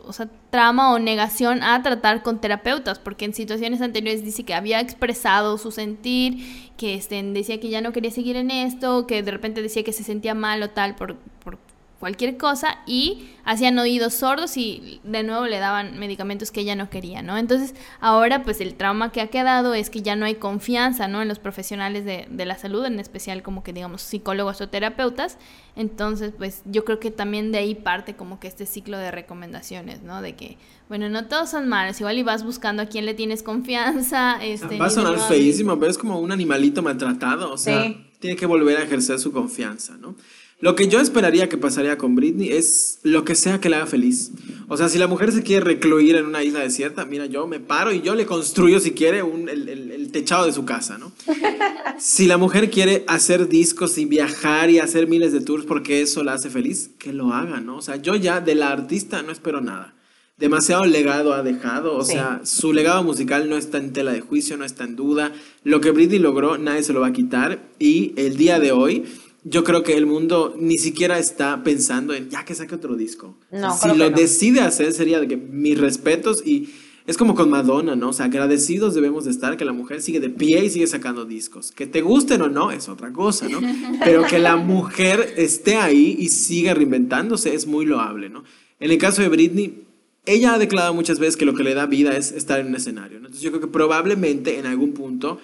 [0.06, 4.54] o sea, trama o negación a tratar con terapeutas, porque en situaciones anteriores dice que
[4.54, 9.24] había expresado su sentir, que este, decía que ya no quería seguir en esto, que
[9.24, 11.58] de repente decía que se sentía mal o tal por, por
[12.05, 16.90] cualquier cosa y hacían oídos sordos y de nuevo le daban medicamentos que ella no
[16.90, 17.38] quería, ¿no?
[17.38, 21.22] Entonces ahora pues el trauma que ha quedado es que ya no hay confianza, ¿no?
[21.22, 25.38] En los profesionales de, de la salud, en especial como que digamos psicólogos o terapeutas.
[25.76, 30.02] Entonces pues yo creo que también de ahí parte como que este ciclo de recomendaciones,
[30.02, 30.20] ¿no?
[30.20, 30.59] De que,
[30.90, 34.44] bueno, no todos son malos, igual y vas buscando a quién le tienes confianza.
[34.44, 38.44] Este, Va a sonar feísimo, pero es como un animalito maltratado, o sea, tiene que
[38.44, 40.16] volver a ejercer su confianza, ¿no?
[40.64, 43.86] Lo que yo esperaría que pasaría con Britney es lo que sea que la haga
[43.86, 44.30] feliz.
[44.66, 47.60] O sea, si la mujer se quiere recluir en una isla desierta, mira, yo me
[47.60, 51.12] paro y yo le construyo, si quiere, un, el, el, techado de su casa, ¿no?
[51.98, 56.24] si la mujer quiere hacer discos y viajar y hacer miles de tours porque eso
[56.24, 57.76] la hace feliz, que lo haga, ¿no?
[57.76, 59.94] O sea, yo ya de la artista no espero nada.
[60.38, 64.56] Demasiado legado ha dejado, o sea, su legado musical no está en tela de juicio,
[64.56, 65.30] no está en duda.
[65.62, 67.60] Lo que Britney logró, nadie se lo va a quitar.
[67.78, 69.04] Y el día de hoy,
[69.45, 73.36] yo creo que el mundo ni siquiera está pensando en ya que saque otro disco.
[73.80, 76.70] si lo decide hacer sería de que mis respetos y
[77.07, 78.09] es como con Madonna, ¿no?
[78.09, 81.26] O sea, agradecidos debemos de estar que la mujer sigue de pie y sigue sacando
[81.26, 81.70] discos.
[81.70, 83.61] Que te gusten o no es otra cosa, ¿no?
[84.05, 88.45] Pero que la mujer esté ahí y siga reinventándose es muy loable, ¿no?
[88.80, 89.82] En el caso de Britney,
[90.24, 92.76] ella ha declarado muchas veces que lo que le da vida es estar en un
[92.76, 93.26] escenario, ¿no?
[93.26, 95.38] Entonces yo creo que probablemente en algún punto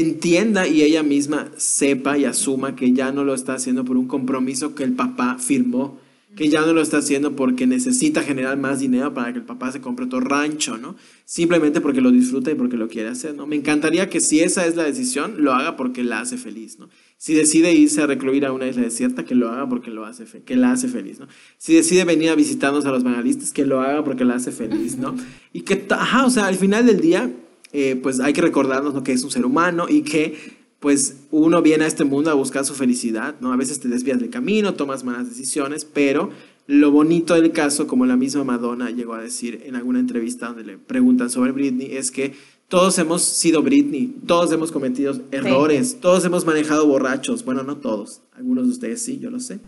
[0.00, 4.08] entienda y ella misma sepa y asuma que ya no lo está haciendo por un
[4.08, 5.98] compromiso que el papá firmó,
[6.36, 9.72] que ya no lo está haciendo porque necesita generar más dinero para que el papá
[9.72, 10.94] se compre otro rancho, ¿no?
[11.24, 13.46] Simplemente porque lo disfruta y porque lo quiere hacer, ¿no?
[13.46, 16.88] Me encantaría que si esa es la decisión, lo haga porque la hace feliz, ¿no?
[17.16, 20.24] Si decide irse a recluir a una isla desierta, que lo haga porque lo hace
[20.44, 21.26] que la hace feliz, ¿no?
[21.56, 24.96] Si decide venir a visitarnos a los banalistas, que lo haga porque la hace feliz,
[24.96, 25.16] ¿no?
[25.52, 27.32] Y que, ajá, o sea, al final del día,
[27.72, 31.60] eh, pues hay que recordarnos lo que es un ser humano y que pues uno
[31.60, 33.52] viene a este mundo a buscar su felicidad, ¿no?
[33.52, 36.30] A veces te desvías del camino, tomas malas decisiones, pero
[36.68, 40.64] lo bonito del caso, como la misma Madonna llegó a decir en alguna entrevista donde
[40.64, 42.34] le preguntan sobre Britney, es que
[42.68, 48.20] todos hemos sido Britney, todos hemos cometido errores, todos hemos manejado borrachos, bueno, no todos,
[48.36, 49.60] algunos de ustedes sí, yo lo sé,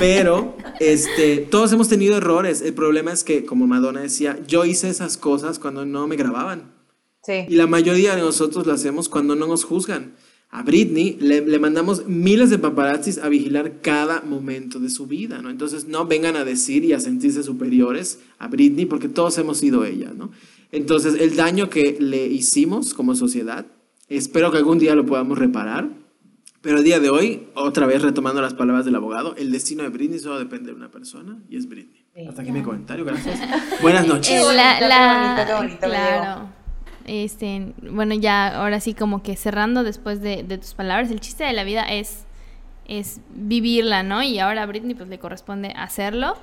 [0.00, 2.60] pero este, todos hemos tenido errores.
[2.60, 6.79] El problema es que, como Madonna decía, yo hice esas cosas cuando no me grababan.
[7.26, 10.14] Y la mayoría de nosotros lo hacemos cuando no nos juzgan.
[10.52, 15.48] A Britney le, mandamos miles de paparazzis a vigilar cada momento de su vida, ¿no?
[15.48, 19.84] Entonces no vengan a decir y a sentirse superiores a Britney porque todos hemos sido
[19.84, 20.32] ella, ¿no?
[20.72, 23.66] Entonces el daño que le hicimos como sociedad,
[24.08, 25.88] espero que algún día lo podamos reparar,
[26.62, 29.90] pero el día de hoy, otra vez retomando las palabras del abogado, el destino de
[29.90, 32.04] Britney solo depende de una persona y es Britney.
[32.28, 33.40] Hasta aquí mi comentario, gracias.
[33.80, 34.42] Buenas noches.
[35.78, 36.59] claro.
[37.06, 41.52] Este, bueno, ya ahora sí como que cerrando después de, tus palabras, el chiste de
[41.52, 42.24] la vida es,
[42.86, 44.22] es vivirla, ¿no?
[44.22, 46.36] Y ahora a Britney pues le corresponde hacerlo.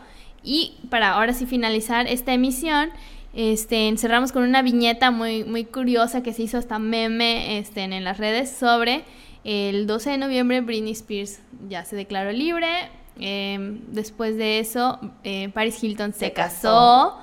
[0.43, 2.89] Y para ahora sí finalizar esta emisión,
[3.33, 8.03] este, encerramos con una viñeta muy, muy curiosa que se hizo hasta meme este, en
[8.03, 9.03] las redes sobre
[9.43, 11.39] el 12 de noviembre Britney Spears
[11.69, 12.67] ya se declaró libre.
[13.19, 17.17] Em, después de eso, eh, Paris Hilton se, casó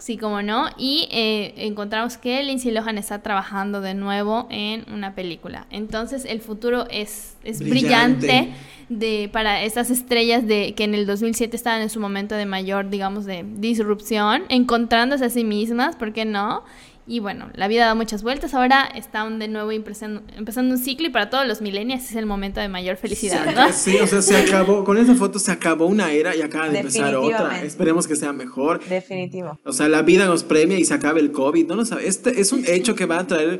[0.00, 0.68] Sí, como no.
[0.78, 5.66] Y eh, encontramos que Lindsay Lohan está trabajando de nuevo en una película.
[5.70, 8.52] Entonces el futuro es, es brillante.
[8.88, 12.90] de, para estas estrellas de, que en el 2007 estaban en su momento de mayor,
[12.90, 16.64] digamos, de disrupción, encontrándose a sí mismas, ¿por qué no?
[17.10, 18.54] Y bueno, la vida da muchas vueltas.
[18.54, 22.60] Ahora está de nuevo empezando, un ciclo y para todos los millennials es el momento
[22.60, 23.72] de mayor felicidad, ¿no?
[23.72, 26.78] Sí, o sea, se acabó, con esa foto se acabó una era y acaba de
[26.78, 27.64] empezar otra.
[27.64, 28.78] Esperemos que sea mejor.
[28.88, 29.58] Definitivo.
[29.64, 32.06] O sea, la vida nos premia y se acabe el COVID, ¿no lo sabes?
[32.06, 33.58] Este es un hecho que va a traer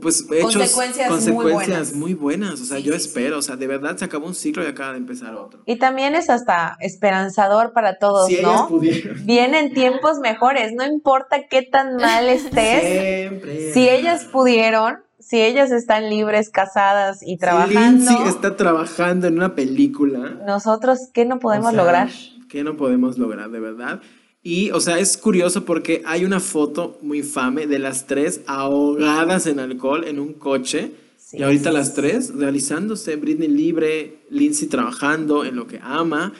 [0.00, 2.60] pues hechos, consecuencias, consecuencias muy, buenas.
[2.60, 4.98] O sea, yo espero, o sea, de verdad se acabó un ciclo y acaba de
[4.98, 5.62] empezar otro.
[5.64, 8.68] Y también es hasta esperanzador para todos, si ¿no?
[9.24, 12.82] Vienen tiempos mejores, no importa qué tan mal estés.
[12.82, 13.72] Siempre.
[13.72, 18.04] Si ellas pudieron, si ellas están libres, casadas y trabajando.
[18.04, 20.38] Si Lindsay está trabajando en una película.
[20.46, 22.10] Nosotros, ¿qué no podemos lograr?
[22.48, 24.00] ¿Qué no podemos lograr, de verdad?
[24.48, 29.46] Y, o sea, es curioso porque hay una foto muy infame de las tres ahogadas
[29.46, 30.90] en alcohol en un coche.
[31.34, 36.32] y ahorita las tres realizándose, Britney libre, Lindsay trabajando en lo que ama,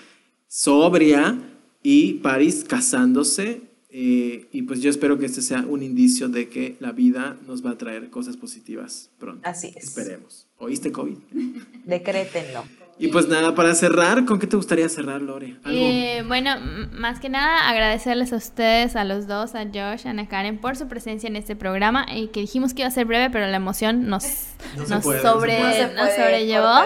[0.46, 1.38] sobria
[1.82, 3.60] y Paris casándose.
[3.90, 7.62] Eh, y pues yo espero que este sea un indicio de que la vida nos
[7.62, 9.46] va a traer cosas positivas pronto.
[9.46, 9.84] Así es.
[9.84, 10.46] Esperemos.
[10.56, 11.16] ¿Oíste COVID?
[11.84, 12.64] Decrétenlo.
[12.98, 15.56] Y pues nada, para cerrar, ¿con qué te gustaría cerrar, Lore?
[15.66, 16.56] Eh, bueno,
[16.92, 20.76] más que nada agradecerles a ustedes, a los dos, a Josh, a Ana Karen, por
[20.76, 23.56] su presencia en este programa y que dijimos que iba a ser breve, pero la
[23.56, 24.24] emoción nos
[24.88, 25.60] nos, sobre,
[25.94, 26.80] nos sobrellevó.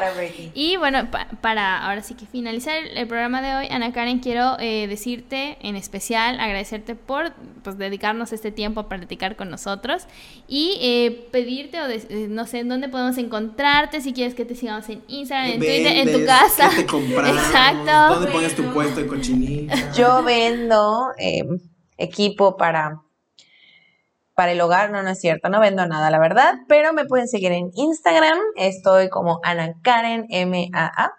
[0.54, 1.08] Y bueno,
[1.40, 5.76] para ahora sí que finalizar el, programa de hoy, Ana Karen, quiero eh, decirte en
[5.76, 7.32] especial, agradecerte por
[7.62, 10.04] pues, dedicarnos este tiempo a platicar con nosotros
[10.48, 14.54] y eh, pedirte, o eh, no sé, en dónde podemos encontrarte, si quieres que te
[14.54, 16.70] sigamos en Instagram, en Twitter, en tu casa.
[16.70, 18.14] te Exacto.
[18.14, 19.92] ¿Dónde pones tu puesto en cochinita?
[19.92, 21.08] Yo vendo
[21.96, 23.02] equipo para
[24.34, 27.28] para el hogar, no, no es cierto, no vendo nada, la verdad, pero me pueden
[27.28, 31.12] seguir en Instagram, estoy como Ana Karen MAA.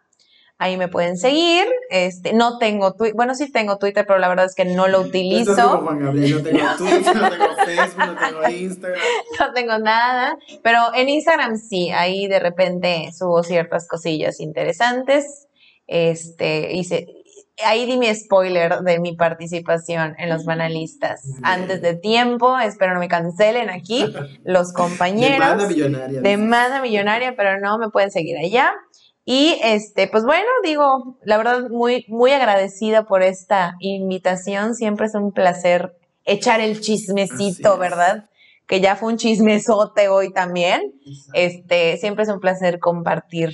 [0.64, 1.66] Ahí me pueden seguir.
[1.90, 5.02] Este, no tengo Twitter, bueno, sí tengo Twitter, pero la verdad es que no lo
[5.02, 5.82] utilizo.
[5.82, 9.02] No tengo Twitter, no tengo Facebook, no tengo Instagram.
[9.42, 15.50] No tengo nada, pero en Instagram sí, ahí de repente subo ciertas cosillas interesantes.
[15.86, 17.08] Este, hice,
[17.66, 22.58] ahí di mi spoiler de mi participación en los banalistas antes de tiempo.
[22.58, 24.06] Espero no me cancelen aquí
[24.46, 25.40] los compañeros.
[25.40, 26.22] Demanda millonaria.
[26.22, 28.74] Demanda millonaria, pero no me pueden seguir allá.
[29.26, 34.76] Y este, pues bueno, digo, la verdad, muy, muy agradecida por esta invitación.
[34.76, 35.96] Siempre es un placer
[36.26, 38.30] echar el chismecito, ¿verdad?
[38.68, 40.94] Que ya fue un chismesote hoy también.
[41.34, 43.54] Este, siempre es un placer compartir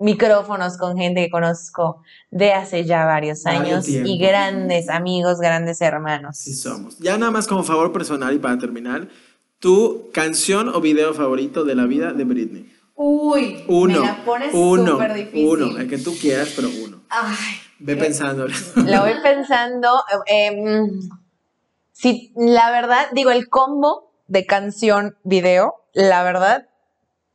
[0.00, 6.38] micrófonos con gente que conozco de hace ya varios años y grandes amigos, grandes hermanos.
[6.38, 6.98] Sí somos.
[6.98, 9.08] Ya nada más como favor personal y para terminar,
[9.58, 12.79] tu canción o video favorito de la vida de Britney.
[13.02, 15.48] Uy, uno, me la pones uno, difícil.
[15.48, 17.00] uno, el que tú quieras, pero uno.
[17.08, 18.46] Ay, Ve pensando.
[18.84, 20.02] La voy pensando.
[20.26, 21.00] Em,
[21.92, 26.68] si la verdad, digo, el combo de canción video, la verdad,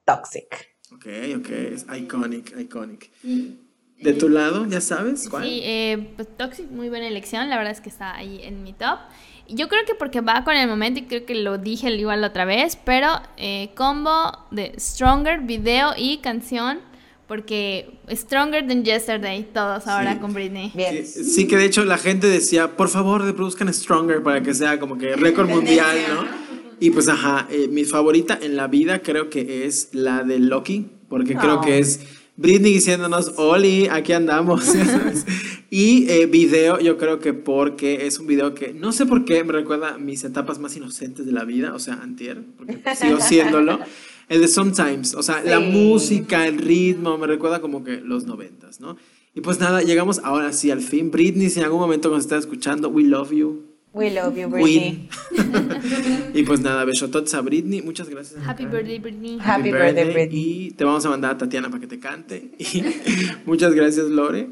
[0.05, 0.69] toxic.
[0.93, 1.07] Ok,
[1.39, 3.09] ok, es iconic, iconic.
[3.23, 5.45] ¿De tu lado, ya sabes cuál?
[5.45, 8.73] Sí, eh, pues Toxic, muy buena elección, la verdad es que está ahí en mi
[8.73, 8.99] top.
[9.47, 12.27] Yo creo que porque va con el momento y creo que lo dije igual la
[12.27, 16.79] otra vez, pero eh, combo de Stronger, video y canción,
[17.27, 20.71] porque Stronger Than Yesterday, todos ahora con Britney.
[20.73, 21.05] Bien.
[21.05, 24.97] Sí, que de hecho la gente decía, por favor, reproduzcan Stronger para que sea como
[24.97, 26.45] que récord mundial, ¿no?
[26.79, 30.87] Y pues, ajá, eh, mi favorita en la vida creo que es la de Loki,
[31.07, 32.01] porque creo que es
[32.37, 34.73] Britney diciéndonos, Oli, aquí andamos.
[35.69, 39.43] y eh, video, yo creo que porque es un video que no sé por qué
[39.43, 43.79] me recuerda mis etapas más inocentes de la vida, o sea, antier, porque sigo siéndolo.
[44.27, 48.79] El de Sometimes, o sea, la música, el ritmo, me recuerda como que los noventas,
[48.79, 48.97] ¿no?
[49.35, 51.11] Y pues nada, llegamos ahora sí al fin.
[51.11, 53.74] Britney, si en algún momento nos está escuchando, we love you.
[53.95, 55.07] We love you, Britney.
[56.33, 57.81] y pues nada, besotots a Britney.
[57.81, 58.45] Muchas gracias.
[58.45, 59.39] Happy birthday, Britney.
[59.39, 60.65] Happy, birthday, Britney.
[60.67, 62.51] Y te vamos a mandar a Tatiana para que te cante.
[62.59, 62.83] Y
[63.45, 64.49] muchas gracias, Lore.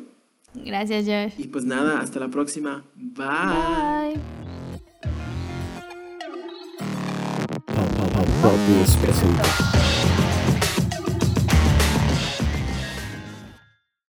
[0.53, 1.33] Gracias, Josh.
[1.43, 2.85] Y pues nada, hasta la próxima.
[2.95, 4.15] Bye.
[10.07, 10.12] Bye.